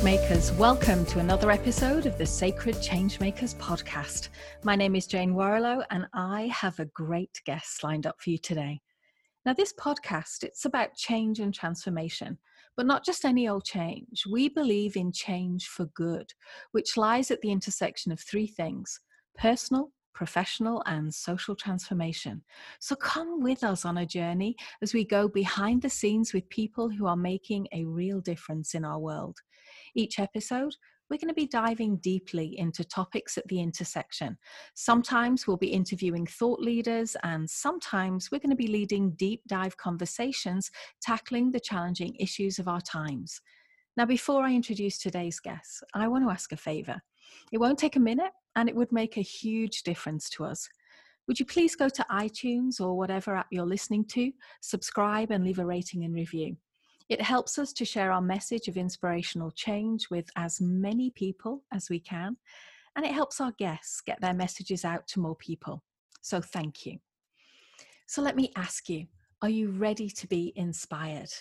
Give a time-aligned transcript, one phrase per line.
[0.00, 4.30] Changemakers, welcome to another episode of the Sacred Changemakers podcast.
[4.64, 8.38] My name is Jane Warrilow, and I have a great guest lined up for you
[8.38, 8.80] today.
[9.44, 12.38] Now, this podcast, it's about change and transformation,
[12.78, 14.24] but not just any old change.
[14.32, 16.32] We believe in change for good,
[16.72, 19.00] which lies at the intersection of three things
[19.36, 22.42] personal, professional, and social transformation.
[22.78, 26.88] So come with us on a journey as we go behind the scenes with people
[26.88, 29.36] who are making a real difference in our world.
[29.94, 30.74] Each episode,
[31.08, 34.38] we're going to be diving deeply into topics at the intersection.
[34.74, 39.76] Sometimes we'll be interviewing thought leaders, and sometimes we're going to be leading deep dive
[39.76, 40.70] conversations
[41.02, 43.40] tackling the challenging issues of our times.
[43.96, 47.02] Now, before I introduce today's guest, I want to ask a favor.
[47.50, 50.68] It won't take a minute, and it would make a huge difference to us.
[51.26, 55.58] Would you please go to iTunes or whatever app you're listening to, subscribe, and leave
[55.58, 56.56] a rating and review?
[57.10, 61.90] It helps us to share our message of inspirational change with as many people as
[61.90, 62.36] we can,
[62.94, 65.82] and it helps our guests get their messages out to more people.
[66.22, 66.98] So, thank you.
[68.06, 69.06] So, let me ask you
[69.42, 71.32] are you ready to be inspired?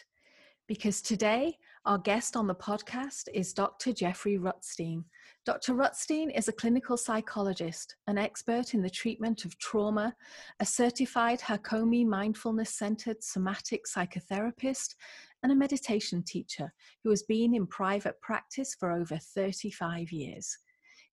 [0.67, 3.91] Because today, our guest on the podcast is Dr.
[3.91, 5.03] Jeffrey Rutstein.
[5.45, 5.73] Dr.
[5.73, 10.15] Rutstein is a clinical psychologist, an expert in the treatment of trauma,
[10.59, 14.95] a certified Hakomi mindfulness centered somatic psychotherapist,
[15.43, 16.73] and a meditation teacher
[17.03, 20.57] who has been in private practice for over 35 years.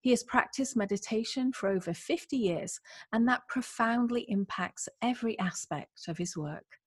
[0.01, 2.81] He has practiced meditation for over 50 years,
[3.13, 6.79] and that profoundly impacts every aspect of his work.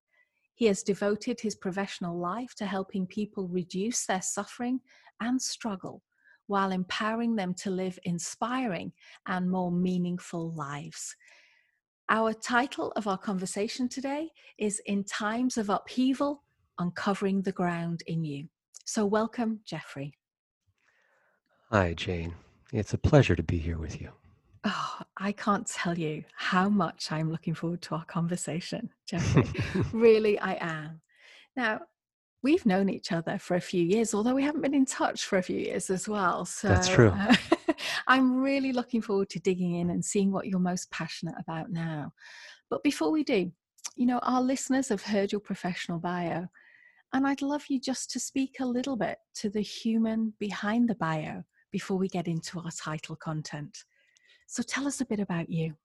[0.56, 4.82] He has devoted his professional life to helping people reduce their suffering
[5.22, 6.04] and struggle
[6.48, 8.92] while empowering them to live inspiring
[9.28, 11.16] and more meaningful lives.
[12.10, 16.44] Our title of our conversation today is In Times of Upheaval,
[16.80, 18.48] uncovering the ground in you.
[18.86, 20.14] So, welcome, Jeffrey.
[21.72, 22.34] Hi, Jane.
[22.74, 24.10] It's a pleasure to be here with you.
[24.64, 29.46] Oh, I can't tell you how much I'm looking forward to our conversation, Jeffrey.
[29.94, 31.02] really, I am.
[31.56, 31.82] Now,
[32.42, 35.38] we've known each other for a few years, although we haven't been in touch for
[35.38, 36.46] a few years as well.
[36.46, 37.10] So that's true.
[37.10, 37.36] Uh,
[38.08, 42.14] I'm really looking forward to digging in and seeing what you're most passionate about now.
[42.70, 43.52] But before we do,
[43.96, 46.48] you know, our listeners have heard your professional bio,
[47.14, 50.96] and I'd love you just to speak a little bit to the human behind the
[50.96, 53.84] bio before we get into our title content.
[54.48, 55.76] So tell us a bit about you.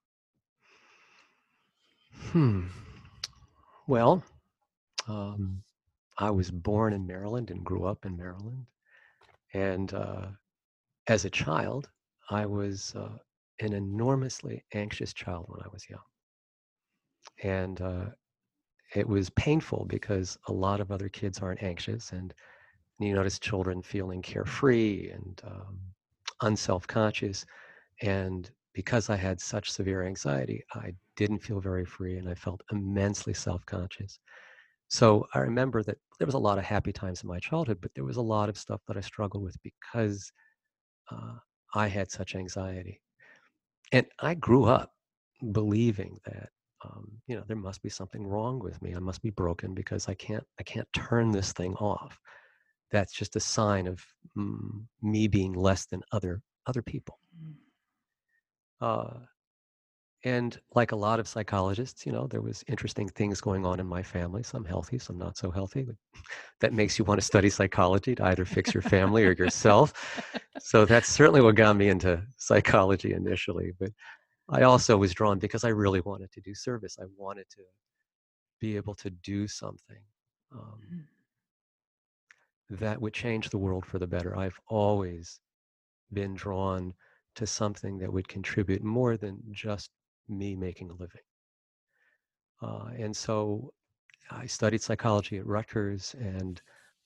[2.30, 2.66] Hmm.
[3.86, 4.22] Well,
[5.08, 5.62] um,
[6.18, 8.66] I was born in Maryland and grew up in Maryland.
[9.52, 10.26] And uh,
[11.08, 11.90] as a child,
[12.30, 13.18] I was uh,
[13.60, 16.00] an enormously anxious child when I was young.
[17.42, 18.06] And uh,
[18.94, 22.32] it was painful because a lot of other kids aren't anxious and
[23.00, 25.78] you notice children feeling carefree and um,
[26.42, 27.44] unself-conscious
[28.02, 32.60] and because i had such severe anxiety i didn't feel very free and i felt
[32.72, 34.18] immensely self-conscious.
[34.88, 37.92] So i remember that there was a lot of happy times in my childhood but
[37.94, 40.32] there was a lot of stuff that i struggled with because
[41.10, 41.34] uh,
[41.74, 43.00] i had such anxiety.
[43.92, 44.92] And i grew up
[45.52, 46.50] believing that
[46.84, 48.94] um, you know there must be something wrong with me.
[48.94, 52.20] I must be broken because i can't i can't turn this thing off.
[52.90, 54.04] That's just a sign of
[54.36, 57.18] mm, me being less than other other people.
[57.42, 57.54] Mm.
[58.80, 59.18] uh,
[60.24, 63.86] and like a lot of psychologists you know there was interesting things going on in
[63.86, 65.86] my family some healthy some not so healthy
[66.60, 69.92] that makes you want to study psychology to either fix your family or yourself.
[70.60, 73.90] So that's certainly what got me into psychology initially but
[74.48, 76.96] I also was drawn because I really wanted to do service.
[77.00, 77.62] I wanted to
[78.60, 80.02] be able to do something
[80.52, 82.78] um, mm.
[82.78, 84.36] that would change the world for the better.
[84.36, 85.40] I've always
[86.12, 86.92] been drawn
[87.36, 89.90] to something that would contribute more than just
[90.28, 91.22] me making a living.
[92.62, 93.72] Uh, and so
[94.30, 96.60] I studied psychology at Rutgers, and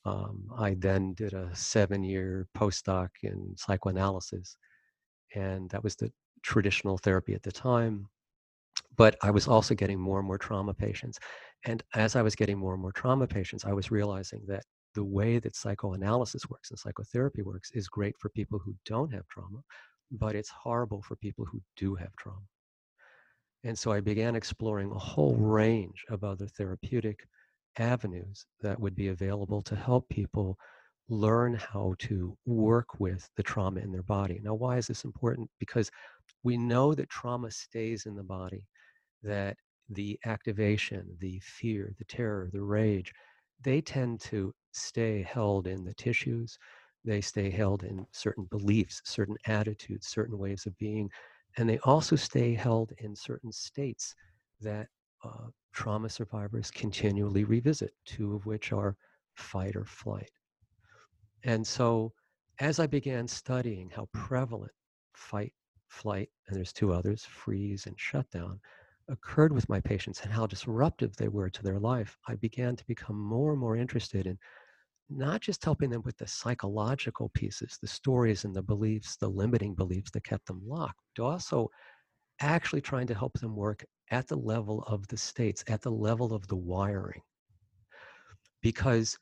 [0.05, 4.55] um, I then did a seven year postdoc in psychoanalysis.
[5.35, 6.11] And that was the
[6.43, 8.07] traditional therapy at the time.
[8.97, 11.19] But I was also getting more and more trauma patients.
[11.65, 14.63] And as I was getting more and more trauma patients, I was realizing that
[14.95, 19.27] the way that psychoanalysis works and psychotherapy works is great for people who don't have
[19.27, 19.61] trauma,
[20.11, 22.41] but it's horrible for people who do have trauma.
[23.63, 27.27] And so I began exploring a whole range of other therapeutic
[27.77, 30.57] avenues that would be available to help people
[31.09, 34.39] learn how to work with the trauma in their body.
[34.43, 35.49] Now, why is this important?
[35.59, 35.91] Because
[36.43, 38.67] we know that trauma stays in the body,
[39.23, 39.57] that
[39.89, 43.13] the activation, the fear, the terror, the rage,
[43.61, 46.57] they tend to stay held in the tissues.
[47.05, 51.09] they stay held in certain beliefs, certain attitudes, certain ways of being,
[51.57, 54.15] and they also stay held in certain states
[54.61, 54.87] that
[55.23, 58.95] uh, trauma survivors continually revisit, two of which are
[59.35, 60.29] fight or flight.
[61.43, 62.13] And so,
[62.59, 64.71] as I began studying how prevalent
[65.13, 65.53] fight,
[65.87, 68.59] flight, and there's two others, freeze and shutdown,
[69.07, 72.85] occurred with my patients and how disruptive they were to their life, I began to
[72.87, 74.37] become more and more interested in
[75.09, 79.73] not just helping them with the psychological pieces, the stories and the beliefs, the limiting
[79.73, 81.69] beliefs that kept them locked, but also
[82.41, 86.33] actually trying to help them work at the level of the states, at the level
[86.33, 87.21] of the wiring.
[88.61, 89.17] Because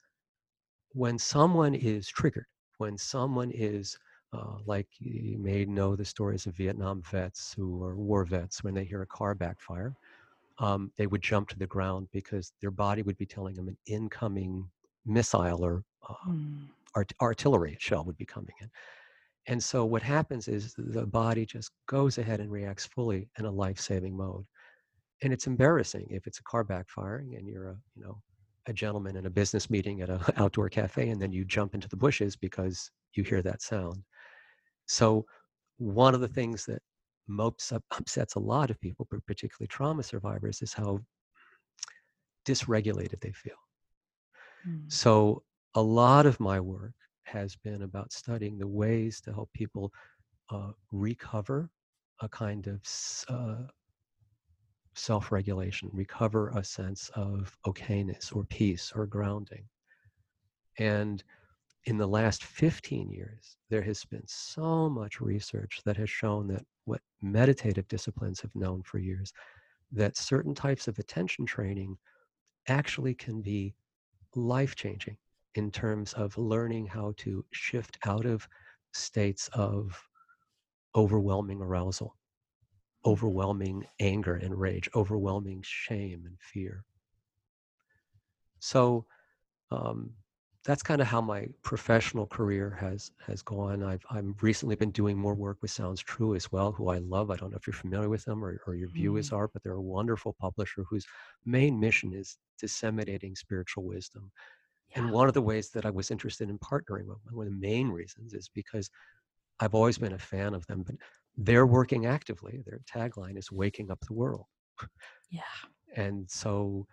[0.94, 2.45] when someone is triggered,
[2.78, 3.98] when someone is
[4.34, 8.74] uh, like you may know the stories of Vietnam vets who are war vets, when
[8.74, 9.95] they hear a car backfire,
[10.60, 13.78] um, they would jump to the ground because their body would be telling them an
[13.86, 14.68] incoming
[15.06, 16.68] missile or uh, mm.
[16.95, 18.69] art- artillery shell would be coming in.
[19.48, 23.51] And so what happens is the body just goes ahead and reacts fully in a
[23.51, 24.45] life-saving mode.
[25.24, 28.22] And it's embarrassing if it's a car backfiring and you're a, you know,
[28.69, 31.88] a gentleman in a business meeting at an outdoor cafe and then you jump into
[31.88, 34.04] the bushes because you hear that sound.
[34.86, 35.25] So
[35.78, 36.81] one of the things that
[37.28, 41.00] most upsets a lot of people, but particularly trauma survivors, is how
[42.46, 43.56] dysregulated they feel.
[44.68, 44.92] Mm.
[44.92, 45.44] So
[45.75, 46.94] a lot of my work
[47.24, 49.92] has been about studying the ways to help people
[50.50, 51.69] uh, recover
[52.22, 52.81] a kind of
[53.30, 53.68] uh,
[54.97, 59.65] self regulation, recover a sense of okayness or peace or grounding.
[60.79, 61.23] And
[61.85, 66.65] in the last 15 years, there has been so much research that has shown that
[66.85, 69.31] what meditative disciplines have known for years
[69.91, 71.97] that certain types of attention training
[72.67, 73.73] actually can be
[74.35, 75.17] life changing
[75.55, 78.47] in terms of learning how to shift out of
[78.94, 79.97] states of
[80.94, 82.17] overwhelming arousal.
[83.05, 86.83] Overwhelming anger and rage, overwhelming shame and fear.
[88.59, 89.05] So
[89.71, 90.11] um,
[90.65, 93.83] that's kind of how my professional career has has gone.
[93.83, 97.31] I've I've recently been doing more work with Sounds True as well, who I love.
[97.31, 99.38] I don't know if you're familiar with them or, or your viewers mm.
[99.38, 101.05] are, but they're a wonderful publisher whose
[101.45, 104.31] main mission is disseminating spiritual wisdom
[104.95, 107.53] and one of the ways that I was interested in partnering with them, one of
[107.53, 108.89] the main reasons is because
[109.59, 110.95] I've always been a fan of them, but
[111.38, 112.62] they're working actively.
[112.66, 114.45] Their tagline is waking up the world.
[115.30, 115.42] Yeah.
[115.95, 116.86] And so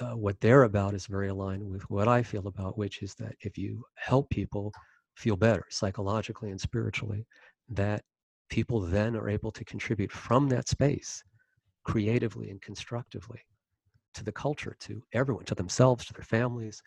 [0.00, 3.34] uh, what they're about is very aligned with what I feel about, which is that
[3.40, 4.72] if you help people
[5.16, 7.26] feel better psychologically and spiritually,
[7.70, 8.02] that
[8.48, 11.22] people then are able to contribute from that space
[11.84, 13.40] creatively and constructively
[14.14, 16.82] to the culture, to everyone, to themselves, to their families,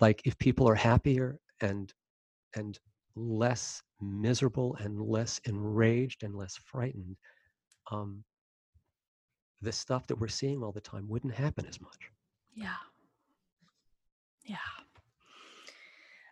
[0.00, 1.92] like if people are happier and
[2.54, 2.78] and
[3.16, 7.16] less miserable and less enraged and less frightened
[7.90, 8.24] um,
[9.60, 12.10] the stuff that we're seeing all the time wouldn't happen as much.
[12.54, 12.74] Yeah.
[14.44, 14.56] Yeah.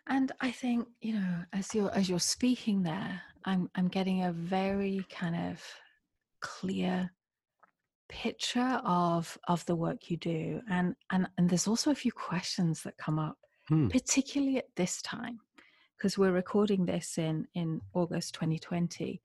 [0.07, 4.33] And i think you know as you're as you're speaking there i'm i'm getting a
[4.33, 5.63] very kind of
[6.41, 7.09] clear
[8.11, 10.61] picture of of the work you do.
[10.69, 13.87] And and and there's also a few questions that come up hmm.
[13.87, 15.39] particularly at this time,
[16.01, 19.21] because we're recording this in in August 2020,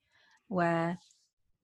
[0.49, 0.99] where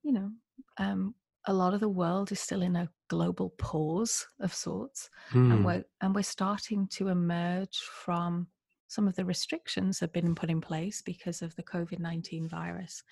[0.03, 0.31] you know
[0.79, 1.15] um,
[1.47, 5.53] a lot of the world is still in a global pause of sorts, hmm.
[5.53, 8.47] and we're and we're starting to emerge from
[8.89, 12.49] some of the restrictions that have been put in place because of the COVID 19
[12.49, 13.03] virus.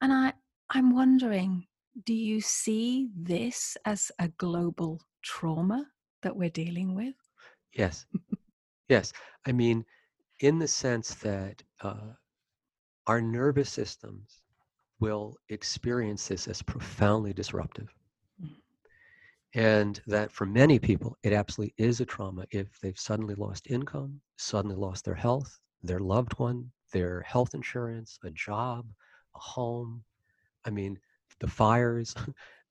[0.00, 0.32] And I,
[0.70, 1.66] I'm wondering,
[2.04, 5.86] do you see this as a global trauma
[6.22, 7.14] that we're dealing with?
[7.72, 8.06] Yes.
[8.88, 9.12] Yes,
[9.46, 9.86] I mean,
[10.42, 12.12] in the sense that uh,
[13.06, 14.42] our nervous systems
[14.98, 17.88] will experience this as profoundly disruptive.
[18.42, 18.50] Mm.
[19.54, 24.20] And that for many people, it absolutely is a trauma if they've suddenly lost income,
[24.36, 28.86] suddenly lost their health, their loved one, their health insurance, a job,
[29.36, 30.02] a home.
[30.64, 30.98] I mean,
[31.40, 32.14] the fires.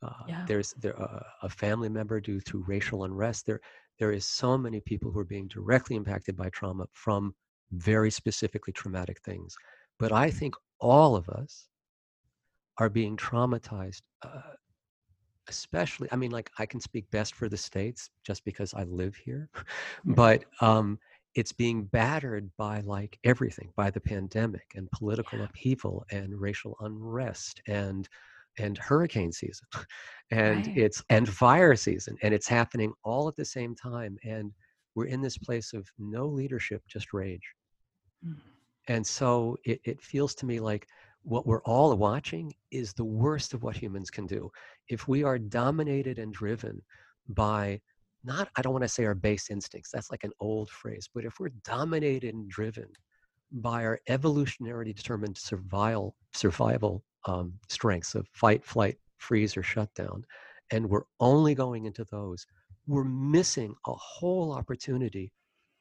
[0.04, 0.44] Uh, yeah.
[0.48, 3.46] There's there, uh, a family member due to racial unrest.
[3.46, 3.62] There,
[4.00, 7.36] there is so many people who are being directly impacted by trauma from
[7.72, 9.56] very specifically traumatic things.
[10.00, 11.68] But I think all of us
[12.78, 14.56] are being traumatized, uh,
[15.48, 19.16] especially, I mean, like I can speak best for the States just because I live
[19.16, 19.50] here,
[20.06, 20.98] but um,
[21.36, 25.46] it's being battered by like everything, by the pandemic and political yeah.
[25.46, 28.08] upheaval and racial unrest and
[28.58, 29.66] and hurricane season
[30.32, 30.78] and right.
[30.78, 34.52] it's and fire season and it's happening all at the same time and
[34.94, 37.54] we're in this place of no leadership just rage
[38.88, 40.88] And so it, it feels to me like
[41.24, 44.52] what we're all watching is the worst of what humans can do.
[44.88, 46.82] If we are dominated and driven
[47.30, 47.80] by
[48.24, 51.26] not, I don't want to say our base instincts, that's like an old phrase, but
[51.26, 52.88] if we're dominated and driven
[53.52, 60.24] by our evolutionarily determined survival, survival um, strengths of fight, flight, freeze, or shutdown,
[60.72, 62.46] and we're only going into those,
[62.88, 65.32] we're missing a whole opportunity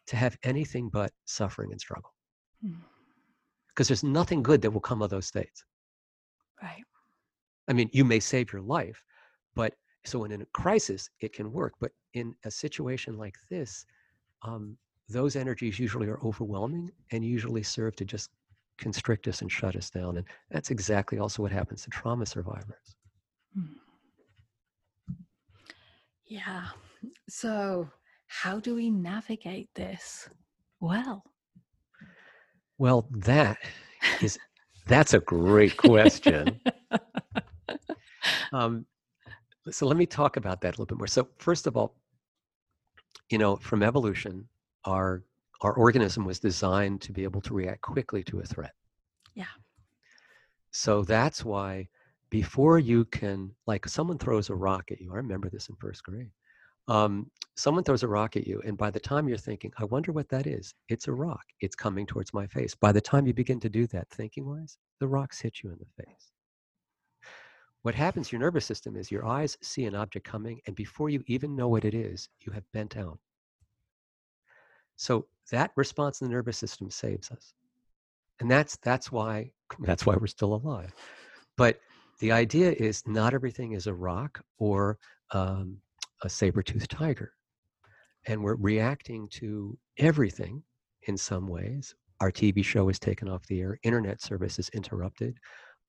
[0.07, 2.13] to have anything but suffering and struggle.
[2.62, 3.93] Because hmm.
[3.93, 5.64] there's nothing good that will come of those states.
[6.62, 6.85] Right.
[7.69, 9.02] I mean, you may save your life,
[9.55, 9.75] but
[10.05, 11.75] so in a crisis, it can work.
[11.81, 13.87] But in a situation like this,
[14.43, 14.76] um,
[15.09, 18.31] those energies usually are overwhelming and usually serve to just
[18.79, 20.17] constrict us and shut us down.
[20.17, 22.97] And that's exactly also what happens to trauma survivors.
[23.55, 23.75] Hmm.
[26.26, 26.67] Yeah.
[27.29, 27.90] So,
[28.29, 30.29] how do we navigate this
[30.79, 31.25] well?
[32.81, 33.59] Well, that
[34.23, 34.39] is
[34.87, 36.63] that's a great question.
[38.55, 38.87] um,
[39.71, 41.07] so let me talk about that a little bit more.
[41.07, 41.95] So first of all,
[43.29, 44.49] you know, from evolution,
[44.87, 45.23] our
[45.61, 48.73] our organism was designed to be able to react quickly to a threat.
[49.35, 49.45] Yeah.
[50.71, 51.87] So that's why
[52.31, 55.13] before you can, like, someone throws a rock at you.
[55.13, 56.31] I remember this in first grade.
[56.91, 60.11] Um, someone throws a rock at you, and by the time you're thinking, I wonder
[60.11, 61.45] what that is, it's a rock.
[61.61, 62.75] It's coming towards my face.
[62.75, 65.79] By the time you begin to do that thinking wise, the rocks hit you in
[65.79, 66.33] the face.
[67.83, 71.11] What happens to your nervous system is your eyes see an object coming, and before
[71.11, 73.17] you even know what it is, you have bent down.
[74.97, 77.55] So that response in the nervous system saves us.
[78.41, 80.93] And that's that's why that's why we're still alive.
[81.57, 81.79] But
[82.19, 84.99] the idea is not everything is a rock or
[85.31, 85.79] um,
[86.23, 87.33] a saber-toothed tiger.
[88.27, 90.62] And we're reacting to everything
[91.05, 91.95] in some ways.
[92.21, 95.39] Our TV show is taken off the air, internet service is interrupted.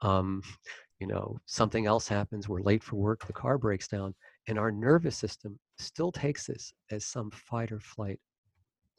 [0.02, 0.42] Um,
[1.00, 4.14] you know, something else happens, we're late for work, the car breaks down,
[4.48, 8.20] and our nervous system still takes this as some fight or flight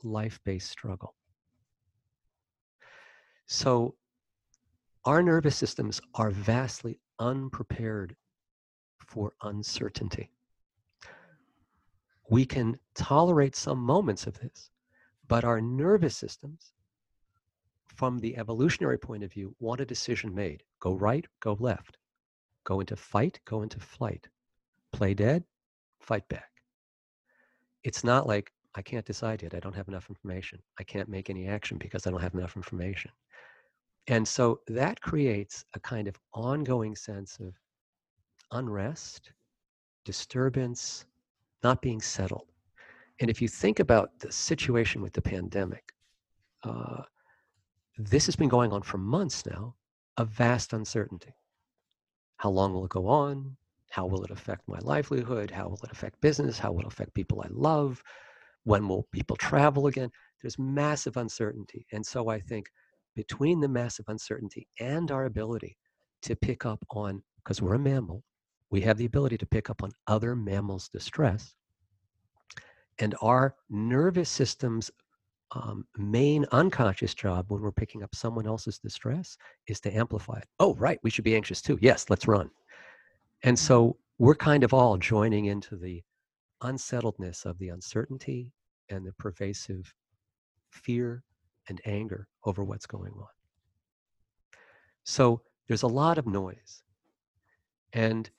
[0.03, 1.15] life based struggle.
[3.47, 3.95] So,
[5.05, 8.17] our nervous systems are vastly unprepared
[9.07, 10.31] for uncertainty.
[12.33, 14.71] We can tolerate some moments of this,
[15.29, 16.73] but our nervous systems
[17.95, 20.63] from the evolutionary point of view, want a decision made.
[20.81, 21.99] Go right, go left.
[22.65, 24.29] Go into fight, go into flight.
[24.93, 25.45] Play dead,
[26.01, 26.49] fight back.
[27.85, 29.55] It's not like, I can't decide yet.
[29.55, 30.59] I don't have enough information.
[30.81, 33.11] I can't make any action because I don't have enough information.
[34.07, 37.53] And so that creates a kind of ongoing sense of
[38.53, 39.33] unrest,
[40.07, 41.05] disturbance,
[41.63, 42.49] not being settled.
[43.21, 45.93] And if you think about the situation with the pandemic,
[46.65, 47.03] uh,
[47.99, 49.75] this has been going on for months now
[50.17, 51.35] a vast uncertainty.
[52.37, 53.57] How long will it go on?
[53.91, 55.51] How will it affect my livelihood?
[55.51, 56.59] How will it affect business?
[56.59, 58.03] How will it affect people I love?
[58.65, 60.11] When will people travel again?
[60.41, 61.87] There's massive uncertainty.
[61.93, 62.67] And so I think
[63.15, 65.77] between the massive uncertainty and our ability
[66.23, 68.23] to pick up on, because we're a mammal,
[68.73, 71.55] we have the ability to pick up on other mammals' distress.
[72.99, 74.91] And our nervous system's
[75.55, 79.37] um, main unconscious job when we're picking up someone else's distress
[79.67, 80.49] is to amplify it.
[80.59, 81.79] Oh, right, we should be anxious too.
[81.83, 82.51] Yes, let's run.
[83.43, 83.67] And mm-hmm.
[83.67, 86.03] so we're kind of all joining into the
[86.63, 88.53] unsettledness of the uncertainty
[88.89, 89.95] and the pervasive
[90.71, 91.23] fear
[91.69, 93.29] and anger over what's going on.
[95.05, 96.83] So there's a lot of noise.
[97.93, 98.31] And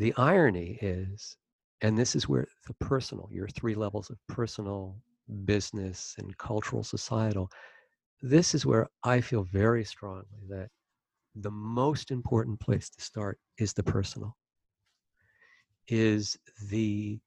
[0.00, 1.36] the irony is,
[1.82, 4.96] and this is where the personal, your three levels of personal,
[5.44, 7.48] business and cultural societal
[8.22, 10.68] this is where i feel very strongly that
[11.36, 14.36] the most important place to start is the personal.
[15.88, 16.36] Is
[16.68, 17.20] the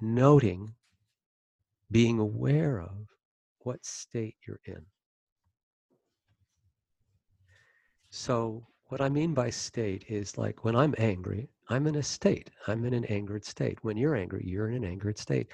[0.00, 0.74] noting
[1.90, 3.08] being aware of
[3.60, 4.84] what state you're in.
[8.10, 12.50] So what i mean by state is like when i'm angry i'm in a state
[12.68, 15.48] i'm in an angered state when you're angry you're in an angered state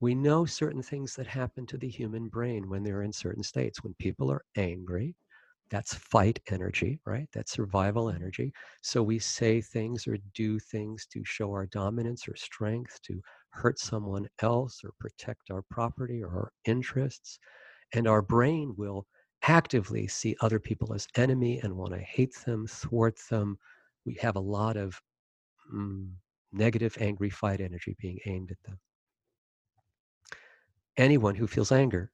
[0.00, 3.82] we know certain things that happen to the human brain when they're in certain states.
[3.82, 5.16] When people are angry,
[5.70, 7.28] that's fight energy, right?
[7.34, 8.52] That's survival energy.
[8.80, 13.20] So we say things or do things to show our dominance or strength, to
[13.50, 17.38] hurt someone else or protect our property or our interests.
[17.92, 19.04] And our brain will
[19.42, 23.58] actively see other people as enemy and want to hate them, thwart them.
[24.06, 25.00] We have a lot of
[25.72, 26.10] mm,
[26.52, 28.78] negative, angry fight energy being aimed at them.
[30.96, 32.10] Anyone who feels anger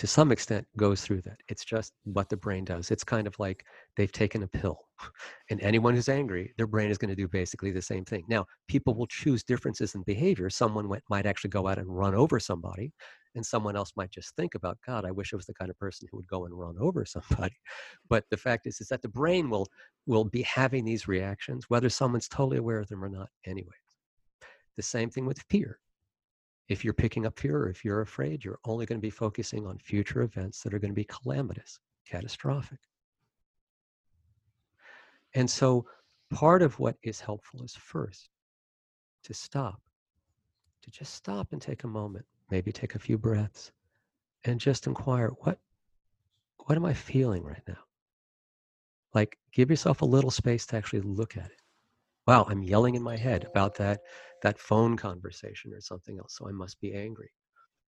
[0.00, 1.36] to some extent goes through that.
[1.50, 2.90] It's just what the brain does.
[2.90, 3.66] It's kind of like
[3.98, 4.78] they've taken a pill.
[5.50, 8.24] And anyone who's angry, their brain is going to do basically the same thing.
[8.28, 10.48] Now, people will choose differences in behavior.
[10.48, 12.92] Someone went, might actually go out and run over somebody,
[13.34, 15.78] and someone else might just think about, God, I wish I was the kind of
[15.78, 17.56] person who would go and run over somebody.
[18.08, 19.68] But the fact is, is that the brain will
[20.06, 23.74] will be having these reactions, whether someone's totally aware of them or not, anyways.
[24.76, 25.78] The same thing with fear
[26.70, 29.66] if you're picking up fear or if you're afraid, you're only going to be focusing
[29.66, 32.78] on future events that are going to be calamitous, catastrophic.
[35.34, 35.84] And so
[36.30, 38.28] part of what is helpful is first
[39.24, 39.82] to stop,
[40.82, 43.72] to just stop and take a moment, maybe take a few breaths
[44.44, 45.58] and just inquire what
[46.66, 47.82] what am I feeling right now?
[49.12, 51.59] Like give yourself a little space to actually look at it
[52.30, 54.02] wow i'm yelling in my head about that
[54.42, 57.28] that phone conversation or something else so i must be angry.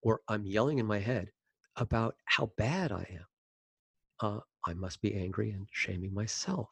[0.01, 1.29] Or i'm yelling in my head
[1.77, 3.27] about how bad i am.
[4.19, 6.67] Uh, i must be angry and shaming myself.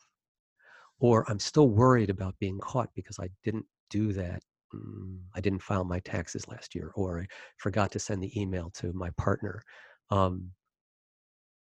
[1.00, 4.44] Or i'm still worried about being caught because i didn't do that
[4.76, 7.26] mm, i didn't file my taxes last year or i
[7.56, 9.64] forgot to send the email to my partner.
[10.10, 10.52] Um,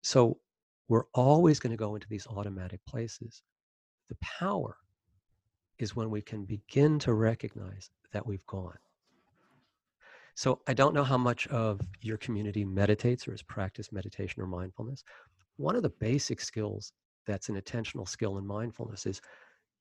[0.04, 0.40] so
[0.88, 3.44] we're always going to go into these automatic places.
[4.08, 4.78] The power
[5.79, 8.77] is when we can begin to recognize that we've gone.
[10.36, 14.48] So I don't know how much of your community meditates or has practiced meditation or
[14.48, 15.03] mindfulness.
[15.57, 16.91] One of the basic skills
[17.25, 19.19] that's an attentional skill in mindfulness is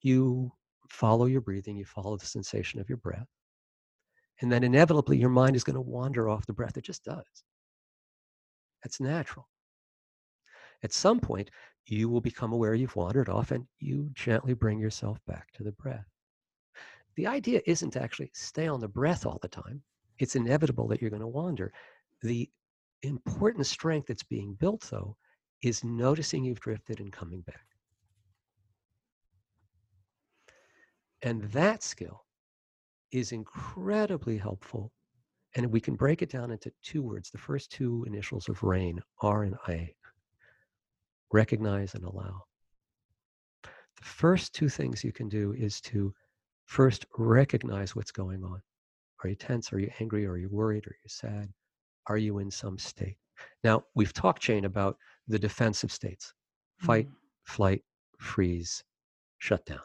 [0.01, 0.51] you
[0.89, 3.27] follow your breathing, you follow the sensation of your breath.
[4.41, 6.77] And then inevitably your mind is going to wander off the breath.
[6.77, 7.25] It just does.
[8.83, 9.49] That's natural.
[10.83, 11.51] At some point,
[11.87, 15.73] you will become aware you've wandered off and you gently bring yourself back to the
[15.73, 16.07] breath.
[17.15, 19.83] The idea isn't to actually stay on the breath all the time.
[20.19, 21.73] It's inevitable that you're going to wander.
[22.23, 22.51] The
[23.03, 25.17] important strength that's being built, though,
[25.63, 27.67] is noticing you've drifted and coming back.
[31.23, 32.25] And that skill
[33.13, 34.93] is incredibly helpful.
[35.55, 37.31] And we can break it down into two words.
[37.31, 39.95] The first two initials of RAIN, R and A
[41.33, 42.43] recognize and allow.
[43.63, 46.13] The first two things you can do is to
[46.67, 48.61] first recognize what's going on.
[49.25, 49.73] Are you tense?
[49.73, 50.27] Are you angry?
[50.27, 50.87] Are you worried?
[50.87, 51.49] Are you sad?
[52.07, 53.17] Are you in some state?
[53.65, 54.97] Now, we've talked, Jane, about
[55.29, 56.33] the defensive states
[56.79, 57.15] fight, mm-hmm.
[57.45, 57.83] flight,
[58.19, 58.85] freeze,
[59.39, 59.81] shut down.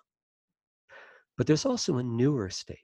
[1.37, 2.77] But there's also a newer state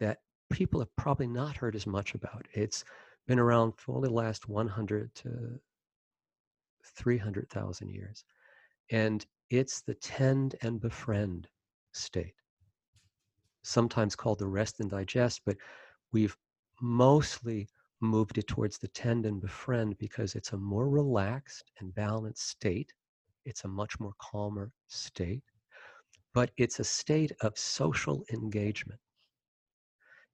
[0.00, 0.18] that
[0.50, 2.46] people have probably not heard as much about.
[2.52, 2.84] It's
[3.26, 5.60] been around for only the last 100 to
[6.84, 8.24] 300,000 years.
[8.90, 11.48] And it's the tend and befriend
[11.92, 12.34] state,
[13.62, 15.56] sometimes called the rest and digest, but
[16.12, 16.36] we've
[16.80, 17.68] mostly
[18.00, 22.92] moved it towards the tend and befriend because it's a more relaxed and balanced state.
[23.44, 25.42] It's a much more calmer state,
[26.32, 29.00] but it's a state of social engagement.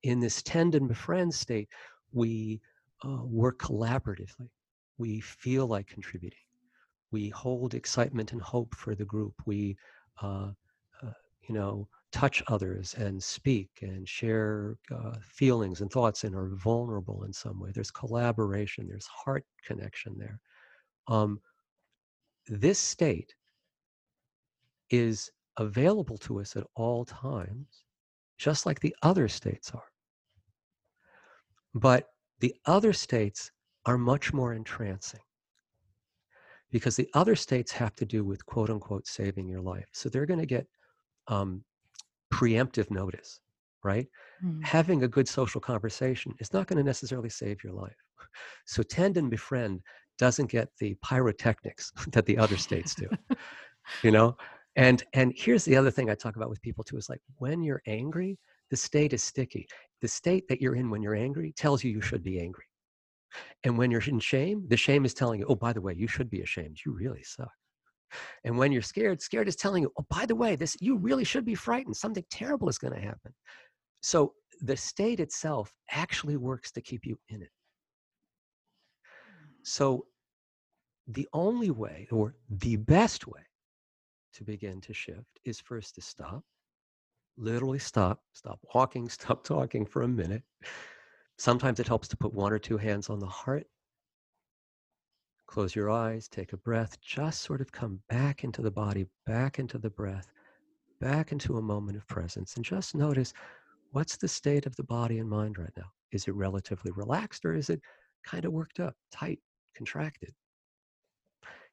[0.02, 1.68] In this tend and befriend state,
[2.12, 2.60] we
[3.04, 4.48] uh, work collaboratively.
[4.98, 6.38] We feel like contributing
[7.10, 9.34] we hold excitement and hope for the group.
[9.46, 9.76] We,
[10.22, 10.50] uh,
[11.02, 11.12] uh,
[11.48, 17.24] you know, touch others and speak and share uh, feelings and thoughts and are vulnerable
[17.24, 17.70] in some way.
[17.72, 20.40] There's collaboration, there's heart connection there.
[21.08, 21.40] Um,
[22.48, 23.34] this state
[24.90, 27.84] is available to us at all times,
[28.38, 29.90] just like the other states are.
[31.74, 32.08] But
[32.40, 33.50] the other states
[33.86, 35.20] are much more entrancing
[36.70, 39.86] because the other states have to do with quote unquote saving your life.
[39.92, 40.66] So they're going to get
[41.28, 41.64] um,
[42.32, 43.40] preemptive notice,
[43.84, 44.06] right?
[44.44, 44.64] Mm.
[44.64, 47.96] Having a good social conversation is not going to necessarily save your life.
[48.66, 49.80] So tend and befriend
[50.18, 53.08] doesn't get the pyrotechnics that the other states do,
[54.02, 54.36] you know?
[54.74, 57.62] And and here's the other thing I talk about with people too is like when
[57.62, 58.38] you're angry,
[58.70, 59.66] the state is sticky.
[60.02, 62.64] The state that you're in when you're angry tells you you should be angry.
[63.64, 66.08] And when you're in shame, the shame is telling you, oh, by the way, you
[66.08, 66.78] should be ashamed.
[66.84, 67.50] You really suck.
[68.44, 71.24] And when you're scared, scared is telling you, oh, by the way, this you really
[71.24, 71.96] should be frightened.
[71.96, 73.32] Something terrible is going to happen.
[74.00, 77.50] So the state itself actually works to keep you in it.
[79.26, 79.52] Hmm.
[79.64, 80.06] So
[81.08, 83.40] the only way, or the best way
[84.34, 86.42] to begin to shift is first to stop,
[87.36, 90.42] literally stop, stop walking, stop talking for a minute,
[91.38, 93.66] Sometimes it helps to put one or two hands on the heart.
[95.46, 99.58] Close your eyes, take a breath, just sort of come back into the body, back
[99.58, 100.32] into the breath,
[101.00, 103.32] back into a moment of presence, and just notice
[103.92, 105.90] what's the state of the body and mind right now?
[106.12, 107.80] Is it relatively relaxed or is it
[108.26, 109.40] kind of worked up, tight,
[109.76, 110.34] contracted.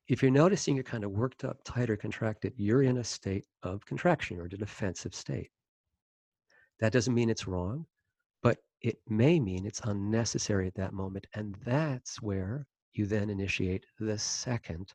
[0.07, 3.45] If you're noticing you're kind of worked up, tight, or contracted, you're in a state
[3.63, 5.49] of contraction or a defensive state.
[6.79, 7.85] That doesn't mean it's wrong,
[8.83, 11.25] it may mean it's unnecessary at that moment.
[11.33, 14.93] And that's where you then initiate the second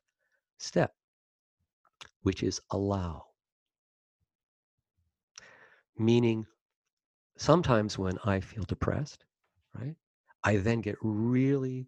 [0.59, 0.93] step,
[2.21, 3.25] which is allow.
[5.97, 6.45] Meaning,
[7.37, 9.25] sometimes when I feel depressed,
[9.73, 9.95] right,
[10.43, 11.87] I then get really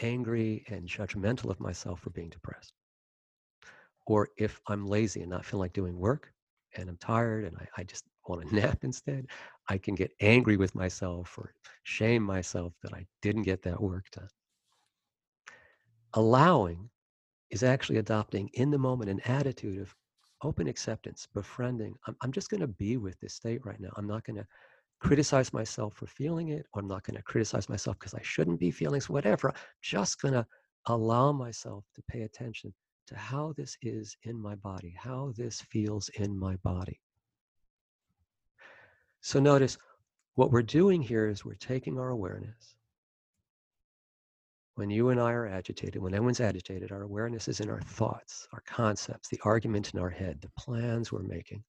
[0.00, 2.72] angry and judgmental of myself for being depressed.
[4.06, 6.32] Or if I'm lazy and not feel like doing work
[6.76, 9.26] and I'm tired and I, I just want to nap instead,
[9.68, 14.06] I can get angry with myself or shame myself that I didn't get that work
[14.12, 14.28] done.
[16.14, 16.90] Allowing
[17.50, 19.94] is actually adopting in the moment an attitude of
[20.42, 21.94] open acceptance, befriending.
[22.06, 23.90] I'm, I'm just going to be with this state right now.
[23.96, 24.46] I'm not going to
[25.00, 28.60] criticize myself for feeling it, or I'm not going to criticize myself because I shouldn't
[28.60, 29.48] be feeling whatever.
[29.48, 30.46] I'm just going to
[30.86, 32.72] allow myself to pay attention
[33.08, 37.00] to how this is in my body, how this feels in my body.
[39.22, 39.78] So notice
[40.34, 42.74] what we're doing here is we're taking our awareness.
[44.74, 48.46] When you and I are agitated, when anyone's agitated, our awareness is in our thoughts,
[48.52, 51.64] our concepts, the argument in our head, the plans we're making.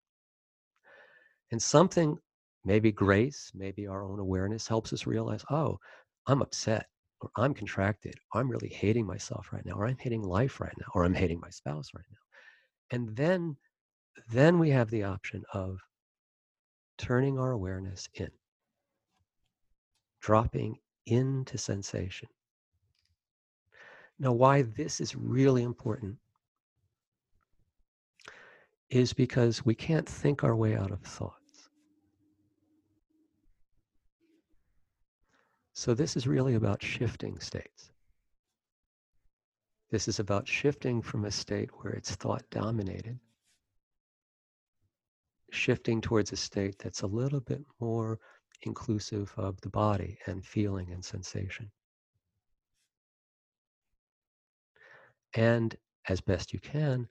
[1.51, 2.17] And something
[2.65, 5.79] Maybe grace, maybe our own awareness helps us realize, oh,
[6.27, 6.87] I'm upset
[7.19, 8.15] or I'm contracted.
[8.33, 11.13] Or I'm really hating myself right now, or I'm hating life right now, or I'm
[11.13, 12.97] hating my spouse right now.
[12.97, 13.57] And then,
[14.31, 15.77] then we have the option of
[16.97, 18.29] turning our awareness in,
[20.21, 22.29] dropping into sensation.
[24.19, 26.17] Now, why this is really important
[28.89, 31.69] is because we can't think our way out of thoughts.
[35.73, 37.91] So this is really about shifting states.
[39.89, 43.19] This is about shifting from a state where it's thought dominated,
[45.53, 48.19] shifting towards a state that's a little bit more
[48.63, 51.69] inclusive of the body and feeling and sensation.
[55.35, 55.75] And
[56.09, 57.07] as best you can,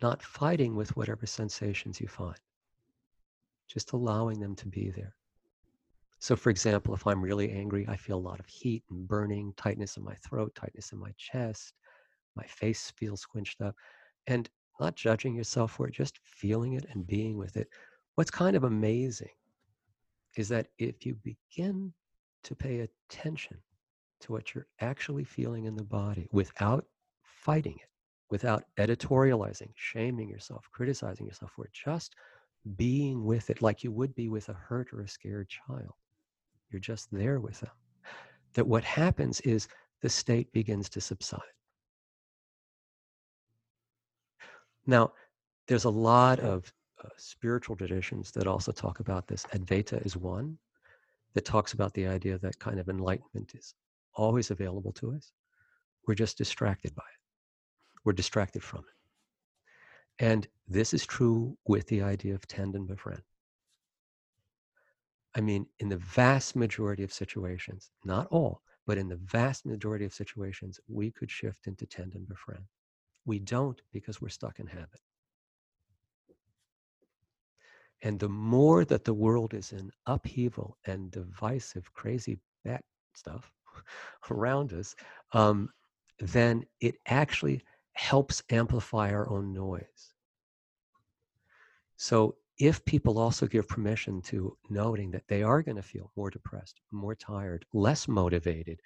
[0.00, 2.38] not fighting with whatever sensations you find,
[3.68, 5.14] just allowing them to be there.
[6.18, 9.52] So, for example, if I'm really angry, I feel a lot of heat and burning,
[9.56, 11.74] tightness in my throat, tightness in my chest.
[12.36, 13.74] My face feels squinched up.
[14.28, 14.48] And
[14.80, 17.68] not judging yourself for it, just feeling it and being with it.
[18.14, 19.30] What's kind of amazing
[20.36, 21.92] is that if you begin
[22.44, 23.58] to pay attention
[24.20, 26.86] to what you're actually feeling in the body without
[27.22, 27.88] fighting it,
[28.30, 32.14] without editorializing, shaming yourself, criticizing yourself for it, just
[32.76, 35.92] being with it like you would be with a hurt or a scared child
[36.72, 37.70] you're just there with them.
[38.54, 39.68] That what happens is
[40.00, 41.40] the state begins to subside.
[44.86, 45.12] Now,
[45.68, 49.44] there's a lot of uh, spiritual traditions that also talk about this.
[49.52, 50.58] Advaita is one
[51.34, 53.74] that talks about the idea that kind of enlightenment is
[54.14, 55.32] always available to us.
[56.06, 57.20] We're just distracted by it,
[58.04, 60.24] we're distracted from it.
[60.24, 63.22] And this is true with the idea of tend and befriend.
[65.34, 70.04] I mean, in the vast majority of situations, not all, but in the vast majority
[70.04, 72.64] of situations, we could shift into tend and befriend.
[73.24, 75.00] We don't because we're stuck in habit.
[78.02, 83.50] And the more that the world is in upheaval and divisive, crazy bat stuff
[84.30, 84.96] around us,
[85.32, 85.68] um,
[86.18, 90.14] then it actually helps amplify our own noise.
[91.96, 96.30] So if people also give permission to noting that they are going to feel more
[96.30, 98.80] depressed, more tired, less motivated,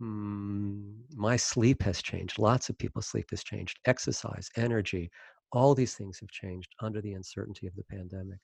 [0.00, 2.38] mm, my sleep has changed.
[2.38, 3.78] Lots of people's sleep has changed.
[3.86, 5.10] Exercise, energy,
[5.52, 8.38] all these things have changed under the uncertainty of the pandemic.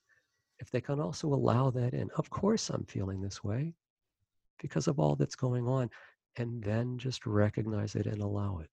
[0.58, 3.74] If they can also allow that in, of course I'm feeling this way
[4.60, 5.90] because of all that's going on,
[6.38, 8.70] and then just recognize it and allow it.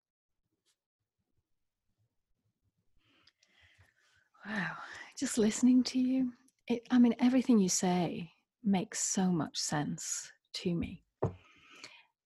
[4.45, 4.71] Wow
[5.17, 6.31] just listening to you,
[6.67, 8.31] it, I mean, everything you say
[8.63, 11.03] makes so much sense to me.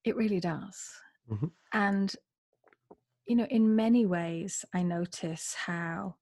[0.07, 0.89] It really does.
[1.29, 1.47] Mm-hmm.
[1.73, 2.15] And,
[3.25, 6.15] you know, in many ways, I notice how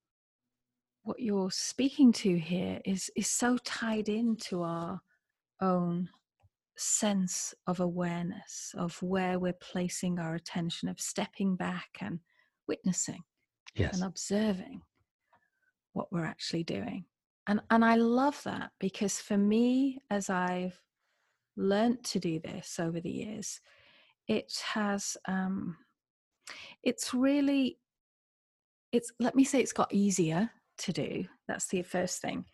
[1.04, 5.02] what you're speaking to here is is so tied into our
[5.62, 6.10] own
[6.78, 12.19] sense of awareness of where we're placing our attention of stepping back and
[12.67, 13.24] witnessing
[13.76, 13.93] yes.
[13.93, 14.82] and observing
[15.93, 17.06] what we're actually doing.
[17.48, 20.82] And, and I love that because for me, as I've
[21.56, 23.62] learned to do this over the years,
[24.28, 25.78] it has um,
[26.84, 27.78] it's really
[28.91, 32.46] it's let me say it's got easier to do that's the first thing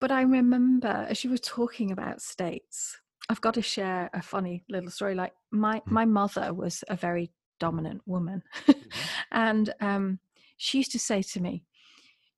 [0.00, 4.64] but i remember as you were talking about states i've got to share a funny
[4.68, 5.92] little story like my Mm.
[5.92, 8.82] my mother was a very dominant woman Mhm.
[9.32, 10.18] and um
[10.56, 11.64] she used to say to me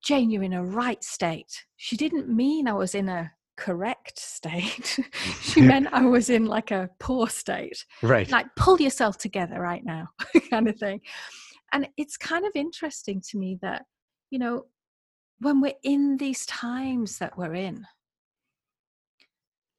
[0.02, 4.98] jane you're in a right state she didn't mean i was in a correct state
[5.42, 7.84] she meant i was in like a poor state.
[8.02, 8.30] Right.
[8.30, 10.08] like pull yourself together right now
[10.50, 11.00] kind of thing.
[11.72, 13.84] And it's kind of interesting to me that
[14.30, 14.64] you know
[15.40, 17.86] when we're in these times that we're in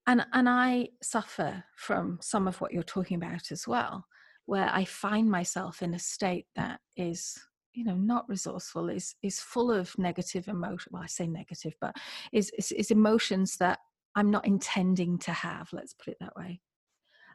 [0.07, 4.05] and and i suffer from some of what you're talking about as well
[4.45, 7.39] where i find myself in a state that is
[7.75, 11.95] you know not resourceful is is full of negative emotion well i say negative but
[12.31, 13.79] is is, is emotions that
[14.15, 16.59] i'm not intending to have let's put it that way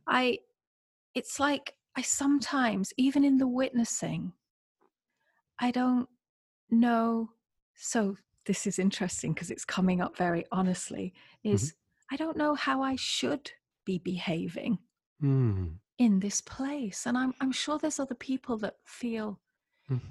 [0.07, 0.39] i
[1.15, 4.33] it's like I sometimes, even in the witnessing,
[5.59, 6.09] I don't
[6.71, 7.31] know.
[7.75, 11.13] So, this is interesting because it's coming up very honestly.
[11.43, 11.75] Is
[12.11, 13.51] I don't know how I should
[13.85, 14.79] be behaving
[15.23, 15.75] Mm.
[15.99, 17.05] in this place.
[17.05, 19.39] And I'm, I'm sure there's other people that feel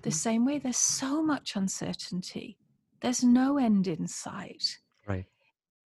[0.01, 0.13] the Mhm.
[0.13, 0.59] same way.
[0.59, 2.57] There's so much uncertainty,
[3.01, 4.79] there's no end in sight.
[5.07, 5.25] Right.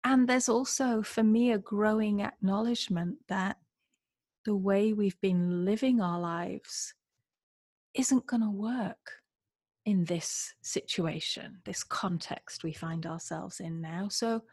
[0.04, 3.58] And there's also, for me, a growing acknowledgement that
[4.44, 6.94] the way we've been living our lives
[7.94, 9.22] isn't going to work
[9.84, 14.08] in this situation, this context we find ourselves in now.
[14.08, 14.44] So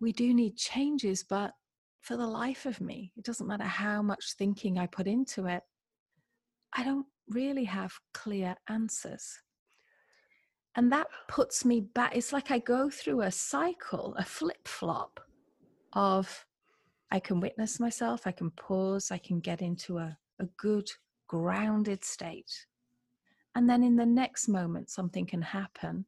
[0.00, 1.54] we do need changes, but
[2.00, 5.62] for the life of me, it doesn't matter how much thinking I put into it,
[6.72, 9.40] I don't really have clear answers.
[10.74, 12.16] And that puts me back.
[12.16, 15.20] It's like I go through a cycle, a flip flop
[15.92, 16.46] of
[17.10, 20.88] I can witness myself, I can pause, I can get into a, a good,
[21.26, 22.66] grounded state.
[23.54, 26.04] And then in the next moment, something can happen.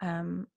[0.00, 0.48] Um,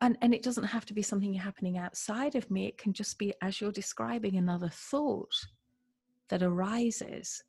[0.00, 3.18] and, and it doesn't have to be something happening outside of me, it can just
[3.18, 5.34] be, as you're describing, another thought
[6.28, 7.44] that arises.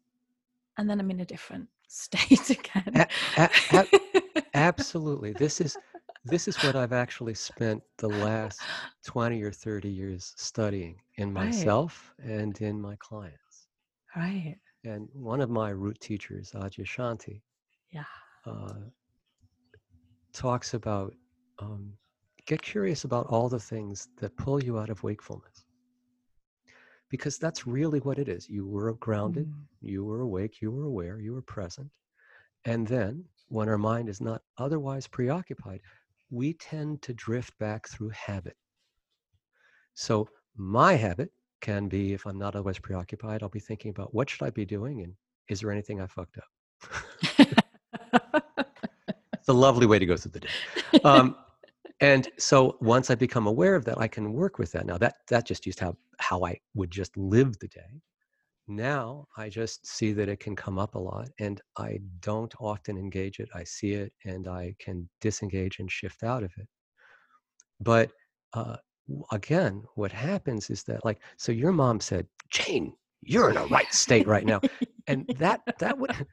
[0.78, 2.94] And then I'm in a different state again.
[2.96, 3.08] A-
[3.38, 5.34] a- a- absolutely.
[5.34, 5.78] This is
[6.26, 8.62] this is what I've actually spent the last
[9.06, 11.46] 20 or 30 years studying in Right.
[11.48, 13.68] myself and in my clients.
[14.16, 14.56] right.
[14.86, 17.42] And one of my root teachers, Adyashanti,
[17.92, 18.04] Yeah.
[18.46, 18.74] uh,
[20.34, 21.14] talks about
[21.60, 21.94] um,
[22.46, 25.63] get curious about all the things that pull you out of wakefulness.
[27.14, 28.50] Because that's really what it is.
[28.50, 29.68] You were grounded, Mm.
[29.82, 31.92] you were awake, you were aware, you were present.
[32.66, 35.82] And then, when our mind is not otherwise preoccupied,
[36.32, 38.58] we tend to drift back through habit.
[39.94, 44.28] So, my habit can be if I'm not otherwise preoccupied, I'll be thinking about what
[44.28, 45.14] should I be doing and
[45.50, 46.50] is there anything I fucked up?
[49.38, 50.56] it's a lovely way to go through the day.
[51.04, 51.36] Um,
[52.04, 54.86] and so once I become aware of that, I can work with that.
[54.86, 58.02] Now that that just used how how I would just live the day.
[58.68, 62.98] Now I just see that it can come up a lot, and I don't often
[62.98, 63.48] engage it.
[63.56, 66.68] I see it, and I can disengage and shift out of it.
[67.80, 68.12] But
[68.54, 68.78] uh,
[69.32, 73.94] again, what happens is that, like, so your mom said, "Jane, you're in a right
[73.94, 74.60] state right now,"
[75.08, 76.12] and that that would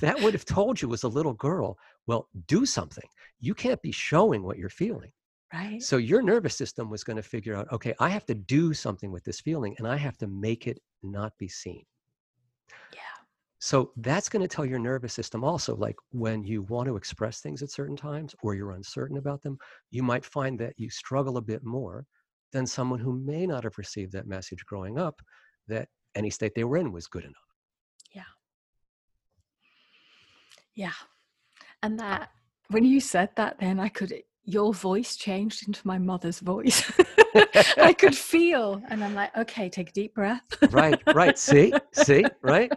[0.00, 3.08] that would have told you as a little girl, well, do something.
[3.40, 5.12] You can't be showing what you're feeling.
[5.52, 5.82] right.
[5.82, 9.10] So your nervous system was going to figure out, okay, I have to do something
[9.12, 11.84] with this feeling and I have to make it not be seen.
[12.92, 13.00] Yeah.
[13.58, 17.40] So that's going to tell your nervous system also, like when you want to express
[17.40, 19.58] things at certain times or you're uncertain about them,
[19.90, 22.06] you might find that you struggle a bit more
[22.52, 25.20] than someone who may not have received that message growing up
[25.66, 27.34] that any state they were in was good enough.
[30.74, 30.92] Yeah.
[31.82, 32.30] And that,
[32.68, 34.12] when you said that, then I could,
[34.44, 36.90] your voice changed into my mother's voice.
[37.76, 40.42] I could feel, and I'm like, okay, take a deep breath.
[40.70, 42.72] right right see see right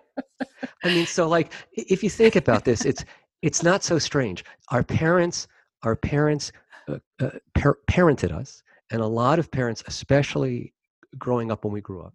[0.83, 3.05] i mean so like if you think about this it's
[3.41, 5.47] it's not so strange our parents
[5.83, 6.51] our parents
[6.88, 10.73] uh, uh, par- parented us and a lot of parents especially
[11.17, 12.13] growing up when we grew up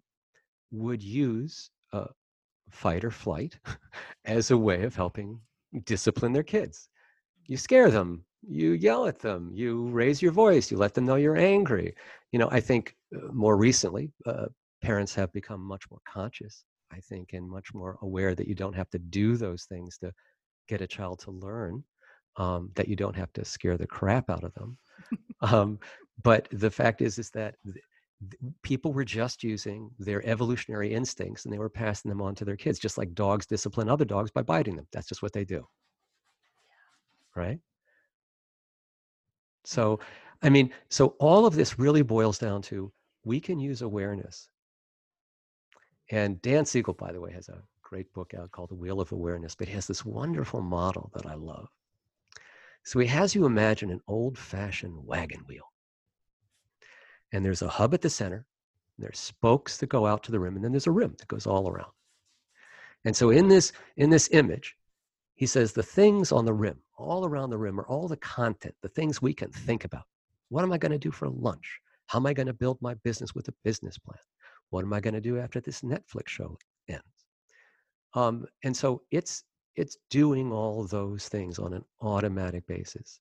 [0.71, 2.05] would use uh,
[2.69, 3.57] fight or flight
[4.25, 5.39] as a way of helping
[5.85, 6.89] discipline their kids
[7.47, 11.15] you scare them you yell at them you raise your voice you let them know
[11.15, 11.93] you're angry
[12.31, 14.45] you know i think uh, more recently uh,
[14.83, 18.75] parents have become much more conscious, I think, and much more aware that you don't
[18.75, 20.13] have to do those things to
[20.67, 21.83] get a child to learn,
[22.35, 24.77] um, that you don't have to scare the crap out of them.
[25.41, 25.79] um,
[26.21, 27.85] but the fact is, is that th- th-
[28.61, 32.57] people were just using their evolutionary instincts and they were passing them on to their
[32.57, 34.87] kids, just like dogs discipline other dogs by biting them.
[34.91, 35.67] That's just what they do.
[37.35, 37.59] Right?
[39.65, 39.99] So,
[40.41, 42.91] I mean, so all of this really boils down to
[43.23, 44.49] we can use awareness.
[46.11, 49.11] And Dan Siegel, by the way, has a great book out called The Wheel of
[49.11, 51.69] Awareness, but he has this wonderful model that I love.
[52.83, 55.72] So he has you imagine an old fashioned wagon wheel.
[57.33, 58.45] And there's a hub at the center,
[58.97, 61.45] there's spokes that go out to the rim, and then there's a rim that goes
[61.45, 61.91] all around.
[63.05, 64.77] And so in this, in this image,
[65.35, 68.75] he says the things on the rim, all around the rim, are all the content,
[68.81, 70.03] the things we can think about.
[70.49, 71.79] What am I going to do for lunch?
[72.05, 74.19] How am I going to build my business with a business plan?
[74.69, 77.03] What am I going to do after this Netflix show ends?
[78.13, 79.43] Um, and so it's
[79.75, 83.19] it's doing all those things on an automatic basis.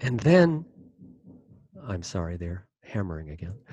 [0.00, 0.64] And then,
[1.86, 3.54] I'm sorry, they're hammering again.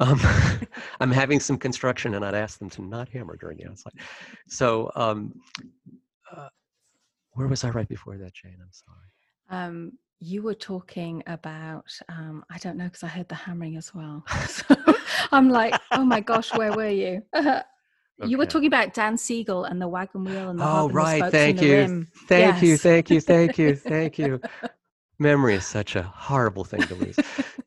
[0.00, 0.20] Um,
[1.00, 3.94] I'm having some construction, and I'd ask them to not hammer during the outside.
[4.46, 5.34] So, um,
[6.32, 6.46] uh,
[7.32, 8.58] where was I right before that, Jane?
[8.62, 9.08] I'm sorry.
[9.50, 13.92] Um, you were talking about, um, I don't know, because I heard the hammering as
[13.92, 14.24] well.
[14.46, 14.76] so
[15.32, 17.22] I'm like, oh my gosh, where were you?
[18.24, 21.20] You were talking about Dan Siegel and the wagon wheel and the Oh, the right.
[21.20, 21.82] spokes Thank and the you.
[21.82, 22.08] rim.
[22.28, 22.70] Thank you.
[22.70, 22.82] Yes.
[22.82, 23.20] Thank you.
[23.20, 23.74] Thank you.
[23.76, 24.40] Thank you.
[25.20, 27.18] Memory is such a horrible thing to lose.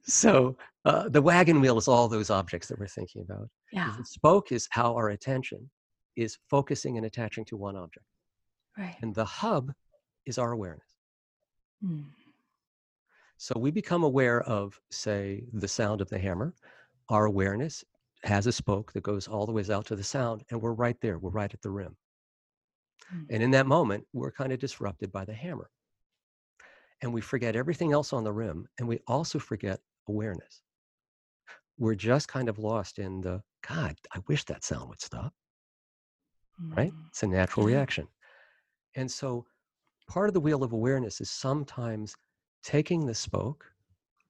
[0.04, 3.48] So, uh, the wagon wheel is all those objects that we're thinking about.
[3.72, 5.70] Yeah, The spoke is how our attention
[6.16, 8.06] is focusing and attaching to one object.
[8.78, 8.96] right.
[9.02, 9.72] And the hub
[10.26, 10.88] is our awareness.
[11.84, 12.02] Hmm.
[13.38, 16.54] So we become aware of, say, the sound of the hammer.
[17.10, 17.84] Our awareness
[18.24, 20.98] has a spoke that goes all the ways out to the sound, and we're right
[21.02, 21.18] there.
[21.18, 21.96] We're right at the rim.
[23.14, 23.26] Mm.
[23.32, 25.70] And in that moment, we're kind of disrupted by the hammer.
[27.02, 30.62] And we forget everything else on the rim, and we also forget awareness.
[31.78, 35.34] We're just kind of lost in the God, I wish that sound would stop,
[36.76, 36.92] right?
[36.92, 37.08] Mm.
[37.10, 38.08] It's a natural reaction.
[38.96, 39.46] And so
[40.08, 42.16] part of the wheel of awareness is sometimes
[42.64, 43.66] taking the spoke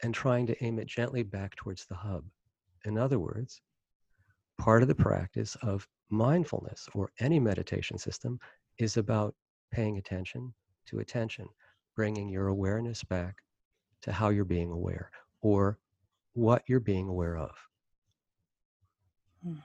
[0.03, 2.23] and trying to aim it gently back towards the hub.
[2.85, 3.61] In other words,
[4.57, 8.39] part of the practice of mindfulness or any meditation system
[8.77, 9.33] is about
[9.71, 10.53] paying attention
[10.87, 11.47] to attention,
[11.95, 13.35] bringing your awareness back
[14.01, 15.79] to how you're being aware or
[16.33, 17.51] what you're being aware of.
[19.43, 19.55] Hmm.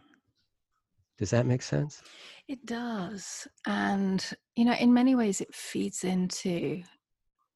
[1.18, 2.02] Does that make sense?
[2.48, 3.48] It does.
[3.66, 6.82] And, you know, in many ways, it feeds into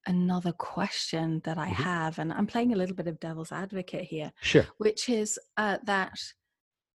[0.06, 1.74] another question that I Mhm.
[1.84, 2.18] have.
[2.18, 4.66] And I'm playing a little bit of devil's advocate here, Sure.
[4.78, 6.18] which is uh, that,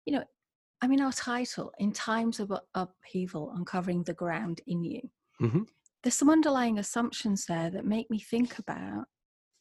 [0.05, 0.25] you know,
[0.83, 5.67] I mean, our title, In Times of Upheaval, Uncovering the Ground in You, Mhm.
[6.03, 9.07] there's some underlying assumptions there that make me think about,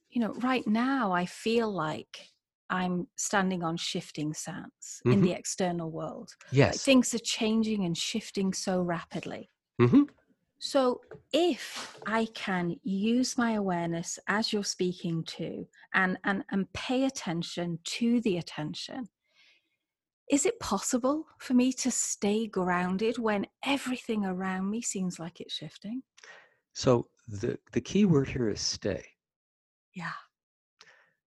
[0.09, 2.29] you know, right now I feel like
[2.69, 5.23] I'm standing on shifting sands in Mhm.
[5.23, 6.35] the external world.
[6.51, 6.85] Like Yes.
[6.85, 9.49] things are changing and shifting so rapidly.
[9.79, 10.03] hmm
[10.59, 17.05] So, if I can use my awareness as you're speaking to and, and, and pay
[17.05, 19.09] attention to the attention,
[20.29, 25.53] is it possible for me to stay grounded when everything around me seems like it's
[25.55, 26.03] shifting?
[26.73, 29.03] So the, the key word here is stay.
[29.93, 30.11] Yeah.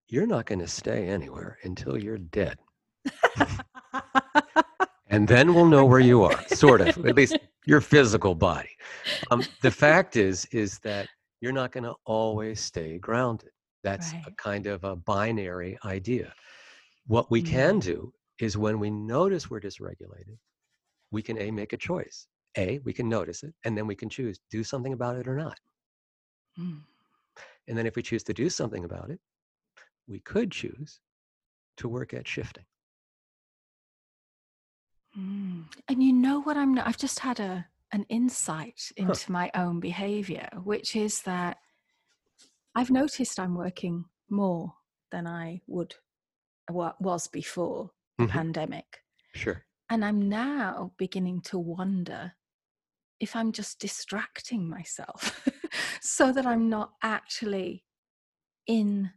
[0.09, 2.59] You're not going to stay anywhere until you're dead.
[5.09, 8.70] And then we'll know where you are, sort of, at least your physical body.
[9.31, 11.07] Um, the fact is, is that
[11.42, 13.51] you're not going to always stay grounded.
[13.85, 16.33] That's a kind of a binary idea.
[17.07, 17.83] What we can Mm.
[17.83, 20.38] do is when we notice we're dysregulated,
[21.11, 22.27] we can A, make a choice.
[22.57, 25.37] A, we can notice it, and then we can choose do something about it or
[25.37, 25.59] not.
[26.59, 26.81] Mm.
[27.68, 29.20] And then if we choose to do something about it,
[30.09, 31.01] we could choose
[31.78, 32.64] to work at shifting.
[35.16, 35.64] Mm.
[35.89, 40.49] And you know what I'm I've just had a an insight into my own behavior,
[40.64, 41.59] which is that
[42.74, 44.74] I've noticed I'm working more
[45.11, 45.95] than I would
[46.70, 48.30] wa- was before the Mhm.
[48.30, 49.05] pandemic.
[49.34, 49.66] Sure.
[49.91, 52.32] And I'm now beginning to wonder
[53.23, 55.49] if I'm just distracting myself
[56.03, 57.85] so that I'm not actually
[58.66, 59.11] in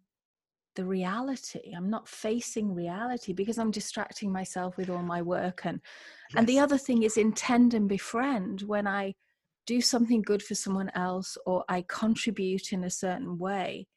[0.76, 1.74] the reality.
[1.76, 5.82] I'm not facing reality because I'm distracting myself with all my work and
[6.36, 9.16] and the other thing is intend and befriend when I
[9.66, 13.88] do something good for someone else or I contribute in a certain way.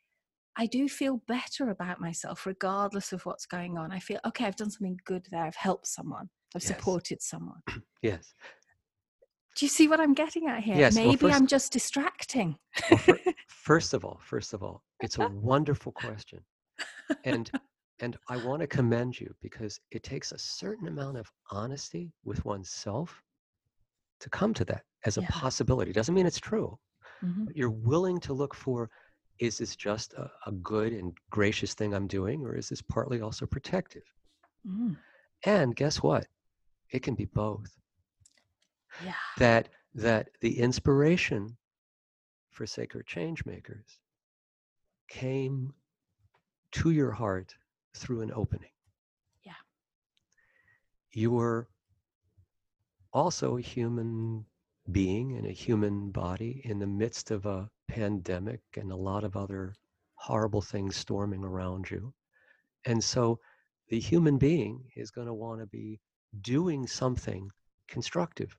[0.56, 3.92] I do feel better about myself regardless of what's going on.
[3.92, 5.44] I feel, okay, I've done something good there.
[5.44, 6.30] I've helped someone.
[6.54, 6.78] I've Yes.
[6.78, 7.60] supported someone.
[8.02, 8.32] Yes.
[9.58, 10.76] Do you see what I'm getting at here?
[10.76, 12.56] Yes, well, Maybe first- I'm just distracting.
[12.90, 16.40] Well, fir- first of all, first of all, it's a wonderful question
[17.24, 17.50] and
[18.00, 22.44] and I want to commend you because it takes a certain amount of honesty with
[22.44, 23.20] oneself
[24.20, 25.26] to come to that as a Yeah.
[25.30, 25.92] possibility.
[25.92, 26.78] Doesn't mean it's true,
[27.24, 27.46] Mhm.
[27.46, 28.88] but you're willing to look for
[29.40, 33.20] is this just a, a good and gracious thing I'm doing, or is this partly
[33.20, 34.02] also protective?
[34.66, 34.96] Mm.
[35.44, 36.26] And guess what?
[36.90, 37.70] It can be both.
[39.04, 39.14] Yeah.
[39.38, 41.56] That that the inspiration
[42.50, 43.98] for sacred change makers
[45.08, 45.72] came
[46.72, 47.54] to your heart
[47.94, 48.70] through an opening.
[49.44, 49.52] Yeah.
[51.12, 51.68] You were
[53.12, 54.44] also a human
[54.90, 59.36] being in a human body in the midst of a pandemic and a lot of
[59.36, 59.74] other
[60.14, 62.12] horrible things storming around you.
[62.84, 63.38] And so
[63.88, 66.00] the human being is going to want to be
[66.40, 67.50] doing something
[67.86, 68.56] constructive,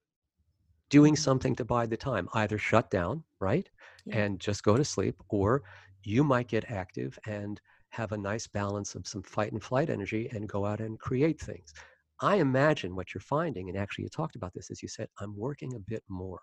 [0.90, 3.70] doing something to bide the time, either shut down, right?
[4.06, 4.18] Yeah.
[4.20, 5.64] And just go to sleep, or
[6.04, 7.60] you might get active and
[7.90, 11.40] have a nice balance of some fight and flight energy and go out and create
[11.40, 11.74] things.
[12.22, 15.36] I imagine what you're finding, and actually you talked about this as you said, I'm
[15.38, 16.42] working a bit more.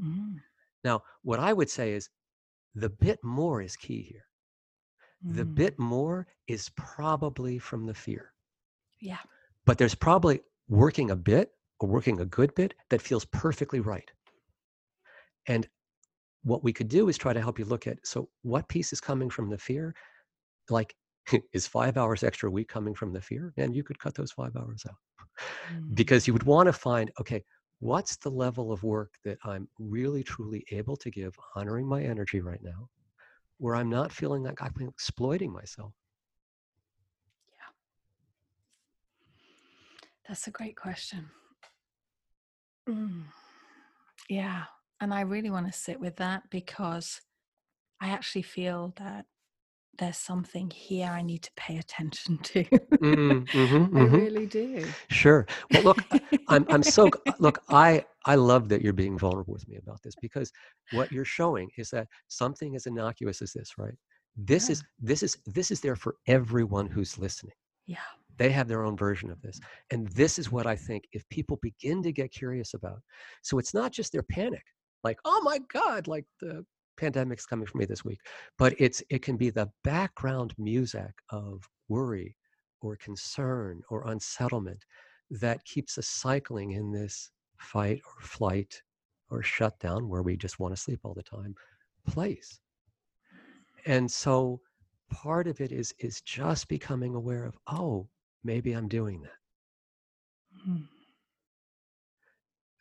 [0.00, 0.36] Mm.
[0.84, 2.08] Now, what I would say is
[2.74, 4.24] the bit more is key here.
[5.24, 5.54] The Mm.
[5.54, 8.34] bit more is probably from the fear,
[9.00, 9.20] Yeah.
[9.64, 11.52] but there's probably working a bit
[11.86, 14.10] working a good bit that feels perfectly right.
[15.46, 15.68] And
[16.44, 19.00] what we could do is try to help you look at so what piece is
[19.00, 19.94] coming from the fear?
[20.70, 20.94] Like,
[21.52, 23.52] is five hours extra a week coming from the fear?
[23.56, 24.96] And you could cut those five hours out
[25.72, 25.94] Mm.
[25.94, 27.42] because you would want to find okay
[27.78, 32.40] what's the level of work that i'm really truly able to give honoring my energy
[32.40, 32.88] right now
[33.58, 35.92] where i'm not feeling like i'm exploiting myself
[37.58, 37.72] Yeah.
[40.28, 41.30] That's a great question.
[42.88, 43.24] Mm.
[44.28, 44.64] Yeah.
[45.00, 47.20] And I really want to sit with that because
[48.00, 49.26] I actually feel that
[49.98, 52.64] there's something here I need to pay attention to.
[53.02, 54.12] Mm, mhm, I mhm.
[54.12, 54.94] really do.
[55.10, 56.04] sure well look
[56.48, 57.10] i'm i'm so
[57.40, 60.52] look i i love that you're being vulnerable with me about this because
[60.90, 63.94] what you're showing is that something as innocuous as this right
[64.36, 64.72] this Yeah.
[64.74, 67.54] is this is this is there for everyone who's listening
[67.86, 67.98] Yeah.
[68.42, 71.58] They have their own version of this and this is what i think if people
[71.62, 73.00] begin to get curious about
[73.42, 74.64] so it's not just their panic
[75.04, 76.64] like oh my god like the
[76.96, 78.18] pandemic's coming for me this week
[78.58, 82.36] but it's it can be the background music of worry
[82.80, 84.84] or concern or unsettlement
[85.30, 88.82] that keeps us cycling in this fight or flight
[89.30, 91.54] or shutdown where we just want to sleep all the time
[92.06, 92.60] place.
[93.86, 94.60] And so
[95.10, 98.08] part of it is is just becoming aware of oh
[98.44, 99.38] maybe i'm doing that.
[100.68, 100.86] Mm.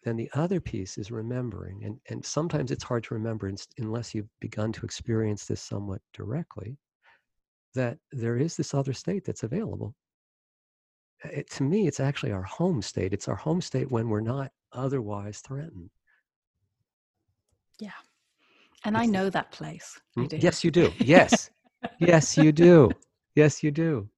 [0.03, 4.29] then the other piece is remembering and and sometimes it's hard to remember unless you've
[4.39, 6.77] begun to experience this somewhat directly
[7.75, 9.95] that there is this other state that's available.
[11.23, 13.13] It, to me it's actually our home state.
[13.13, 15.89] It's our home state when we're not otherwise threatened.
[17.79, 17.91] Yeah.
[18.83, 19.97] And I It's the- know that place.
[20.17, 20.37] I Mm, do.
[20.37, 20.91] yes you do.
[20.99, 21.49] Yes.
[21.99, 22.89] Yes you do.
[23.35, 24.09] Yes you do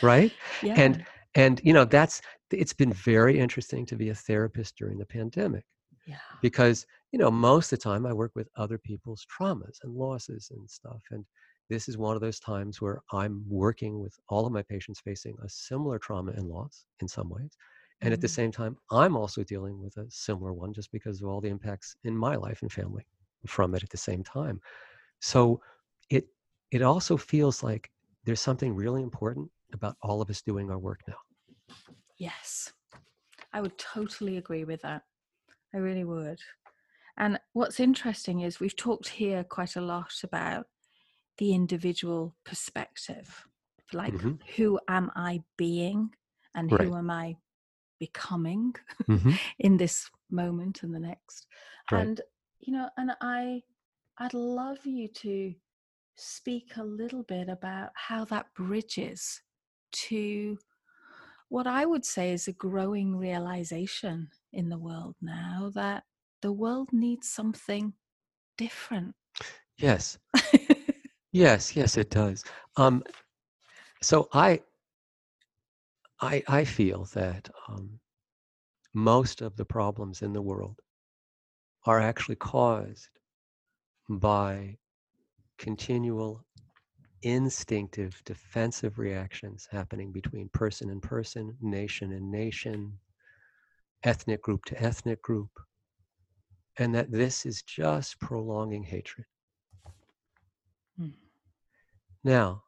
[0.00, 0.74] right Yeah.
[0.76, 2.20] and and you know that's
[2.50, 5.64] it's been very interesting to be a therapist during the pandemic
[6.06, 6.16] yeah.
[6.40, 10.50] because you know most of the time i work with other people's traumas and losses
[10.54, 11.24] and stuff and
[11.70, 15.36] this is one of those times where i'm working with all of my patients facing
[15.44, 17.56] a similar trauma and loss in some ways
[18.02, 18.30] and at the Mm.
[18.30, 21.96] same time i'm also dealing with a similar one just because of all the impacts
[22.04, 23.06] in my life and family
[23.46, 24.60] from it at the same time
[25.20, 25.60] so
[26.10, 26.26] it
[26.70, 27.90] it also feels like
[28.24, 31.16] there's something really important about all of us doing our work now
[32.16, 32.72] Yes.
[33.52, 35.04] I would totally agree with that.
[35.74, 36.40] I really would.
[37.18, 40.68] And what's interesting is we've talked here quite a lot about
[41.38, 43.48] the individual perspective.
[43.92, 44.38] Like, Mhm.
[44.56, 46.14] who am I being
[46.54, 46.80] and Right.
[46.80, 47.38] who am I
[47.98, 48.74] becoming
[49.08, 49.38] Mhm.
[49.58, 51.48] in this moment and the next?
[51.90, 52.08] Right.
[52.08, 52.20] And,
[52.60, 53.64] you know, and I,
[54.18, 55.54] I'd love you to
[56.16, 59.42] speak a little bit about how that bridges
[59.92, 60.58] to
[61.48, 66.04] what I would say is a growing realization in the world now that
[66.40, 67.94] the world needs something
[68.56, 69.14] different.
[69.78, 70.18] yes
[71.32, 72.44] yes yes it does
[72.76, 73.02] um
[74.00, 74.60] so i
[76.20, 77.98] i i feel that um
[78.94, 80.80] most of the problems in the world
[81.86, 83.08] are actually caused
[84.08, 84.76] by
[85.58, 86.44] continual
[87.22, 92.98] instinctive defensive reactions happening between person and person, nation and nation,
[94.04, 95.50] ethnic group to ethnic group,
[96.78, 99.26] and that this is just prolonging hatred.
[100.96, 101.10] Hmm.
[102.24, 102.64] Now,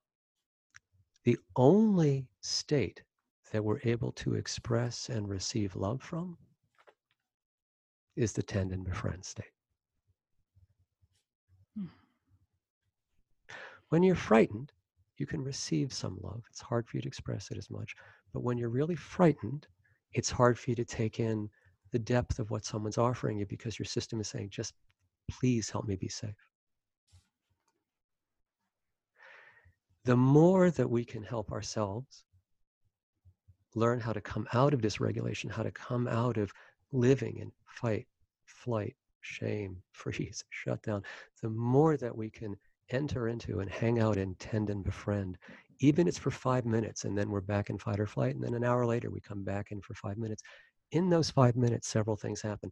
[1.25, 3.03] The only state
[3.53, 6.37] that we're able to express and receive love from
[8.17, 9.54] is the tend and befriend state.
[13.89, 14.73] When you're frightened,
[15.17, 16.43] you can receive some love.
[16.51, 17.95] It's hard for you to express it as much.
[18.33, 19.67] But when you're really frightened,
[20.13, 21.49] it's hard for you to take in
[21.93, 24.75] the depth of what someone's offering you because your system is saying, just
[25.31, 26.35] please help me be safe.
[30.05, 32.25] The more that we can help ourselves
[33.75, 36.53] learn how to come out of dysregulation, how to come out of
[36.93, 38.07] living in fight,
[38.45, 41.03] flight, shame, freeze, shutdown,
[41.43, 42.57] the more that we can
[42.91, 45.39] enter into and hang out and tend and befriend,
[45.81, 48.55] even it's for five minutes and then we're back in fight or flight, and then
[48.55, 50.43] an hour later we come back in for five minutes.
[50.93, 52.71] In those five minutes, several things happen.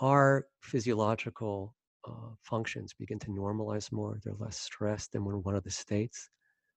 [0.00, 1.74] Our physiological
[2.06, 4.18] uh, functions begin to normalize more.
[4.22, 6.28] They're less stressed than we're one of the states.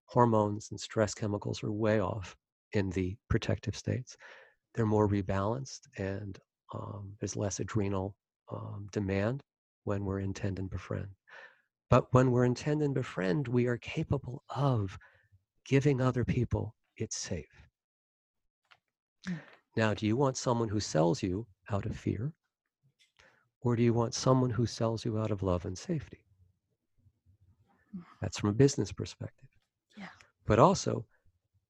[0.06, 2.36] Hormones and stress chemicals are way off
[2.74, 4.18] in the protective states.
[4.76, 6.38] They're more rebalanced and
[6.74, 8.16] um, there's less adrenal
[8.52, 9.44] um, demand
[9.84, 11.08] when we're in tend and befriend.
[11.94, 14.98] But when we're intend and befriend, we are capable of
[15.64, 17.70] giving other people it's safe.
[19.30, 19.40] Mm.
[19.78, 22.34] Now, do you want someone who sells you out of fear?
[23.62, 26.26] Or do you want someone who sells you out of love and safety?
[28.22, 29.50] That's from a business perspective.
[29.96, 30.10] Yeah.
[30.48, 31.06] But also,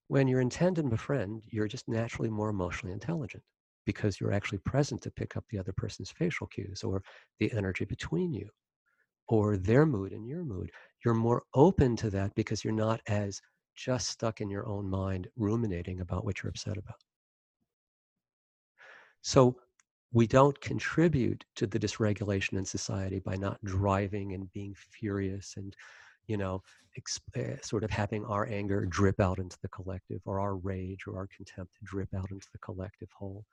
[0.07, 3.43] when you're in tend and befriend, you're just naturally more emotionally intelligent
[3.85, 7.03] because you're actually present to pick up the other person's facial cues or
[7.39, 8.47] the energy between you
[9.33, 10.69] or their mood and your mood.
[11.03, 13.41] You're more open to that because you're not as
[13.75, 17.01] just stuck in your own mind ruminating about what you're upset about.
[19.23, 19.55] So
[20.11, 25.75] we don't contribute to the dysregulation in society by not driving and being furious and
[26.27, 26.61] you know
[26.99, 31.05] exp- uh, sort of having our anger drip out into the collective or our rage
[31.07, 33.43] or our contempt drip out into the collective whole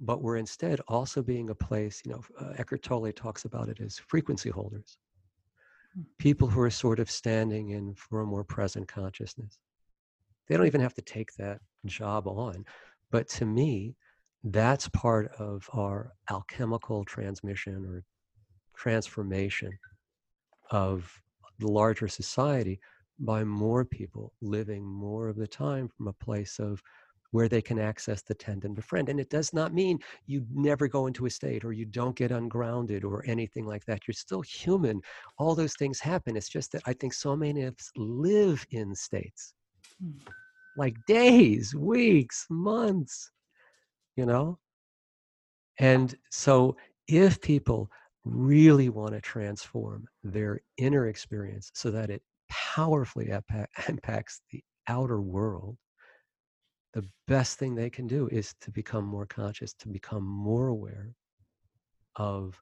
[0.00, 3.80] but we're instead also being a place, you know, uh, Eckhart Tolle talks about it
[3.80, 4.98] as frequency holders,
[5.94, 6.02] hmm.
[6.18, 9.58] people who are sort of standing in for a more present consciousness.
[10.48, 12.64] They don't even have to take that job on.
[13.10, 13.94] But to me,
[14.42, 18.02] that's part of our alchemical transmission or
[18.74, 19.70] transformation
[20.70, 21.12] of
[21.58, 22.80] the larger society
[23.18, 26.82] by more people living more of the time from a place of
[27.30, 29.08] where they can access the tend and befriend.
[29.08, 32.32] And it does not mean you never go into a state or you don't get
[32.32, 34.06] ungrounded or anything like that.
[34.06, 35.00] You're still human.
[35.38, 36.36] All those things happen.
[36.36, 39.54] It's just that I think so many of us live in states
[40.02, 40.12] hmm.
[40.76, 43.30] like days, weeks, months,
[44.16, 44.58] you know?
[45.78, 46.76] And so
[47.08, 47.90] if people
[48.24, 53.32] really want to transform their inner experience so that it powerfully
[53.88, 55.76] impacts the outer world,
[56.92, 61.14] the best thing they can do is to become more conscious, to become more aware
[62.16, 62.60] of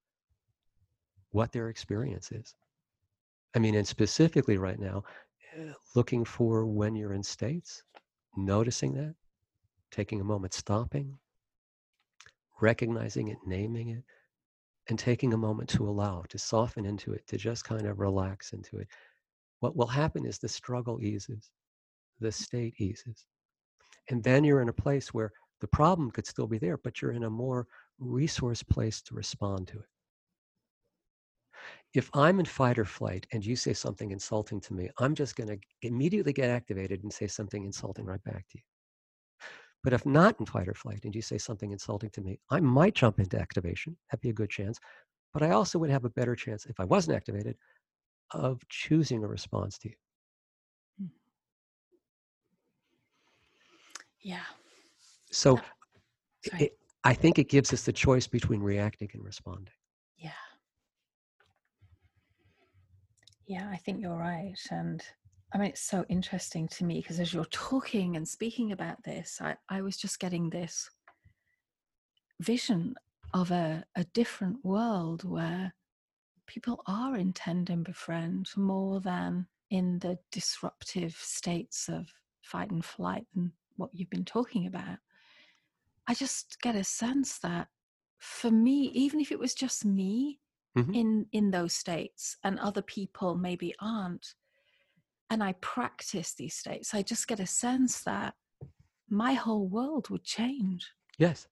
[1.31, 2.55] what their experience is.
[3.55, 5.05] I mean, and specifically right now,
[5.57, 7.83] eh, looking for when you're in states,
[8.37, 9.15] noticing that,
[9.91, 11.19] taking a moment, stopping,
[12.61, 14.05] recognizing it, naming it,
[14.89, 18.53] and taking a moment to allow, to soften into it, to just kind of relax
[18.53, 18.89] into it.
[19.61, 21.51] What will happen is the struggle eases,
[22.21, 23.27] the state eases.
[24.11, 27.13] And then you're in a place where the problem could still be there, but you're
[27.13, 27.67] in a more
[27.99, 29.87] resource place to respond to it.
[31.95, 35.37] If I'm in fight or flight and you say something insulting to me, I'm just
[35.37, 38.63] going to immediately get activated and say something insulting right back to you.
[39.83, 42.61] But if not in fight or flight and you say something insulting to me, I
[42.61, 43.97] might jump into activation.
[44.11, 44.79] That'd be a good chance.
[45.33, 47.57] But I also would have a better chance, if I wasn't activated,
[48.33, 49.95] of choosing a response to you.
[54.23, 54.41] Yeah.
[55.31, 55.61] So uh,
[56.59, 59.73] it, I think it gives us the choice between reacting and responding.
[60.17, 60.31] Yeah.
[63.47, 64.59] Yeah, I think you're right.
[64.71, 65.03] And
[65.55, 69.39] I mean, it's so interesting to me because as you're talking and speaking about this,
[69.41, 70.91] I, I was just getting this
[72.41, 72.95] vision
[73.35, 75.75] of a, a different world where
[76.47, 82.09] people are intend and befriend more than in the disruptive states of
[82.43, 84.99] fight and flight and what you've been talking about,
[86.07, 87.69] I just get a sense that
[88.19, 90.41] for me, even if it was just me
[90.77, 90.93] mm-hmm.
[90.93, 94.35] in in those states and other people maybe aren't,
[95.31, 98.35] and I practice these states, I just get a sense that
[99.09, 100.91] my whole world would change.
[101.19, 101.47] Yes.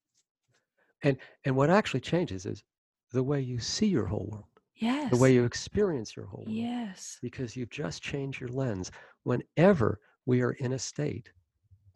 [1.02, 2.64] And and what actually changes is
[3.12, 4.44] the way you see your whole world.
[4.78, 5.10] Yes.
[5.10, 6.54] the way you experience your whole world.
[6.54, 7.18] Yes.
[7.22, 8.90] Because you've just changed your lens.
[9.22, 11.30] Whenever we are in a state,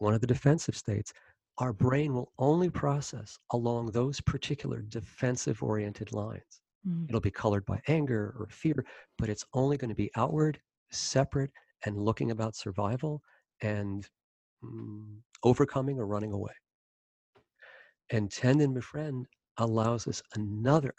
[0.01, 1.13] one of the defensive states,
[1.59, 6.61] our brain will only process along those particular defensive oriented lines.
[6.89, 7.09] Mm.
[7.09, 8.85] It'll be colored by anger or fear,
[9.19, 10.59] but it's only going to be outward,
[10.91, 11.51] separate,
[11.85, 13.23] and looking about survival
[13.63, 14.09] and
[14.65, 16.53] mm, overcoming or running away.
[18.11, 19.27] And Tend and Befriend
[19.59, 20.95] allows us another,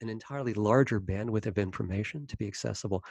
[0.00, 3.02] an entirely larger bandwidth of information to be accessible.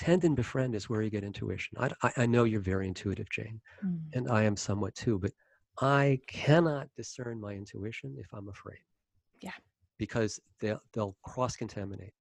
[0.00, 1.76] Tend and Befriend is where you get intuition.
[1.78, 4.00] I, I, I know you're very intuitive, Jane, Mm.
[4.14, 5.32] and I am somewhat too, but
[5.82, 8.80] I cannot discern my intuition if I'm afraid.
[9.42, 9.52] Yeah.
[9.98, 12.14] Because they'll, they'll cross contaminate.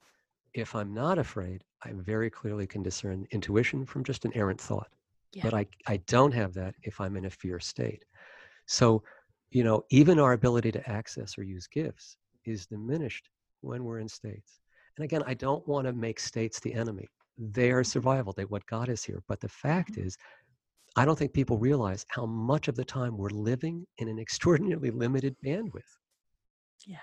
[0.53, 4.91] If I'm not afraid, I very clearly can discern intuition from just an errant thought.
[5.31, 5.43] Yeah.
[5.43, 8.03] But I, I don't have that if I'm in a fear state.
[8.65, 9.03] So,
[9.51, 13.29] you know, even our ability to access or use gifts is diminished
[13.61, 14.59] when we're in states.
[14.97, 17.07] And again, I don't want to make states the enemy.
[17.39, 19.23] They are survival, they what God is here.
[19.27, 20.01] But the fact Mm-hmm.
[20.05, 20.17] is,
[20.95, 24.91] I don't think people realize how much of the time we're living in an extraordinarily
[24.91, 25.97] limited bandwidth.
[26.85, 26.97] Yeah.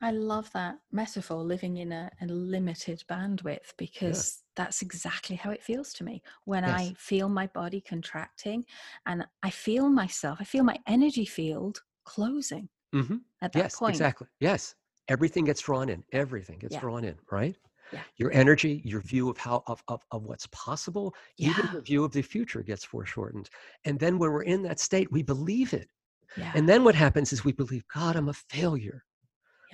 [0.00, 5.62] I love that metaphor, living in a, a limited bandwidth, because that's exactly how it
[5.62, 6.22] feels to me.
[6.44, 6.90] When Yes.
[6.90, 8.66] I feel my body contracting
[9.06, 13.16] and I feel myself, I feel my energy field closing Mm-hmm.
[13.42, 13.90] at that Yes, point.
[13.90, 14.26] exactly.
[14.40, 14.74] Yes.
[15.08, 16.04] Everything gets drawn in.
[16.12, 16.80] Everything gets Yeah.
[16.80, 17.56] drawn in, right?
[17.92, 18.00] Yeah.
[18.16, 21.72] Your energy, your view of how of, of, of what's possible, even Yeah.
[21.72, 23.48] your view of the future gets foreshortened.
[23.84, 25.88] And then when we're in that state, we believe it.
[26.36, 26.52] Yeah.
[26.54, 29.04] And then what happens is we believe, God, I'm a failure.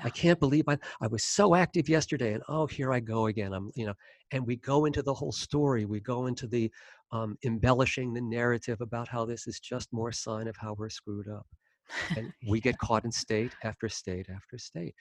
[0.03, 3.53] I can't believe I, I was so active yesterday and oh, here I go again.
[3.53, 3.95] I'm, you know,
[4.33, 5.85] and we go into the whole story.
[5.85, 6.71] We go into the
[7.13, 11.29] um, embellishing the narrative about how this is just more sign of how we're screwed
[11.29, 11.47] up.
[12.17, 14.95] And we get caught in state after state after state.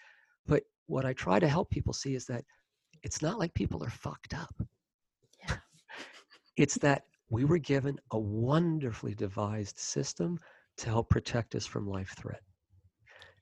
[0.45, 2.43] But what I try to help people see is that
[3.03, 4.53] it's not like people are fucked up.
[5.47, 5.57] Yeah.
[6.57, 10.39] It's that we were given a wonderfully devised system
[10.77, 12.41] to help protect us from life threat.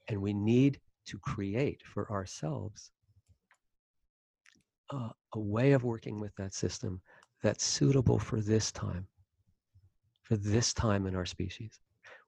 [0.09, 2.91] And we need to create for ourselves
[4.93, 7.01] uh, a way of working with that system
[7.43, 9.07] that's suitable for this time,
[10.23, 11.79] for this time in our species,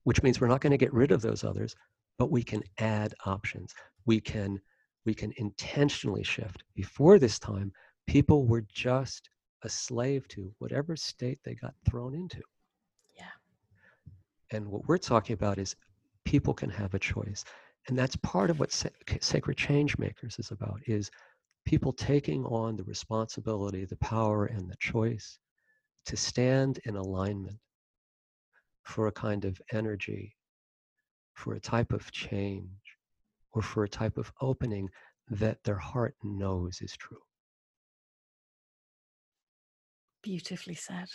[0.03, 1.75] which means we're not going to get rid of those others,
[2.17, 3.73] but we can add options.
[4.05, 4.59] We can
[5.05, 6.63] we can intentionally shift.
[6.75, 7.71] Before this time,
[8.07, 9.29] people were just
[9.63, 12.41] a slave to whatever state they got thrown into.
[13.17, 13.25] Yeah.
[14.51, 15.75] And what we're talking about is
[16.25, 17.43] people can have a choice.
[17.87, 18.71] And that's part of what
[19.21, 21.09] Sacred Change Makers is about is
[21.65, 25.39] people taking on the responsibility, the power, and the choice
[26.05, 27.57] to stand in alignment
[28.83, 30.35] for a kind of energy,
[31.33, 32.88] for a type of change,
[33.53, 34.89] or for a type of opening
[35.29, 37.19] that their heart knows is true.
[40.21, 41.07] Beautifully said.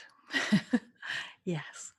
[1.44, 1.92] yes,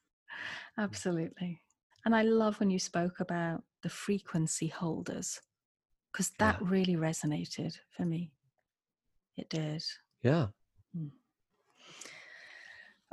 [0.78, 1.62] absolutely.
[2.06, 5.42] And I love when you spoke about the frequency holders
[6.12, 6.68] because that Yeah.
[6.70, 8.32] really resonated for me.
[9.38, 9.84] It did.
[10.24, 10.48] Yeah.
[10.96, 11.08] Hmm.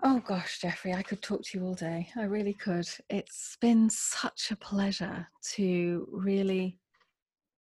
[0.05, 2.09] Oh gosh, Jeffrey, I could talk to you all day.
[2.16, 2.89] I really could.
[3.09, 6.79] It's been such a pleasure to really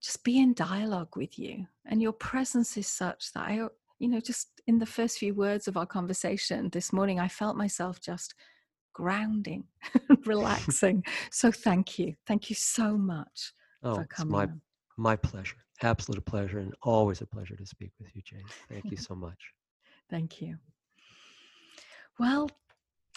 [0.02, 1.66] just be in dialogue with you.
[1.86, 3.68] And your presence is such that I,
[4.00, 7.58] you know, just in the first few words of our conversation this morning, I felt
[7.58, 8.36] myself just
[8.93, 9.66] grounding,
[10.26, 11.04] relaxing.
[11.32, 12.16] so thank you.
[12.26, 14.36] Thank you so much Oh, for it's coming.
[14.36, 14.62] my on.
[14.98, 15.58] my pleasure.
[15.84, 18.45] Absolute pleasure, and always a pleasure to speak with you, Jane.
[18.70, 19.38] Thank you so much.
[20.10, 20.58] Thank you.
[22.20, 22.50] Well,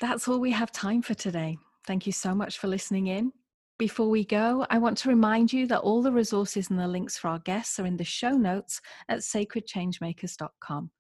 [0.01, 1.57] that's all we have time for today.
[1.87, 3.33] Thank you so much for listening in.
[3.81, 7.17] Before we go, I want to remind you that all the resources and the links
[7.17, 8.79] for our guests are in the show notes
[9.09, 10.91] at sacredchangemakers.com.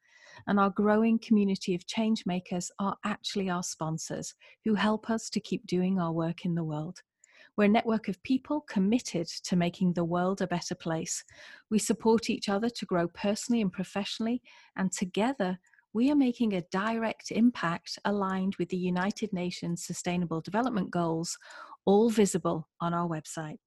[0.47, 5.67] And our growing community of changemakers are actually our sponsors who help us to keep
[5.67, 7.01] doing our work in the world.
[7.55, 11.23] We're a network of people committed to making the world a better place.
[11.71, 14.41] We support each other to grow personally and professionally,
[14.79, 15.59] and together
[15.93, 21.37] we are making a direct impact aligned with the United Nations Sustainable Development Goals,
[21.85, 23.59] all visible on our website.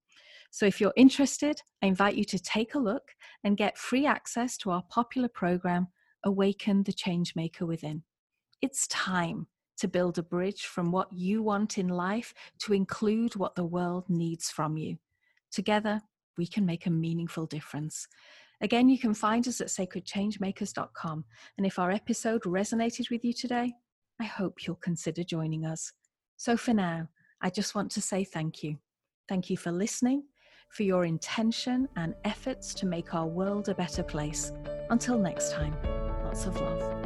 [0.51, 4.57] So, if you're interested, I invite you to take a look and get free access
[4.57, 5.87] to our popular program,
[6.23, 8.03] Awaken the Changemaker Within.
[8.61, 9.47] It's time
[9.77, 14.05] to build a bridge from what you want in life to include what the world
[14.09, 14.97] needs from you.
[15.51, 16.01] Together,
[16.37, 18.07] we can make a meaningful difference.
[18.61, 21.25] Again, you can find us at sacredchangemakers.com.
[21.57, 23.73] And if our episode resonated with you today,
[24.21, 25.91] I hope you'll consider joining us.
[26.37, 27.09] So for now,
[27.43, 28.77] I just want to say thank you.
[29.27, 30.23] Thank you for listening,
[30.69, 34.53] for your intention and efforts to make our world a better place.
[34.89, 35.75] Until next time,
[36.23, 37.02] lots of love.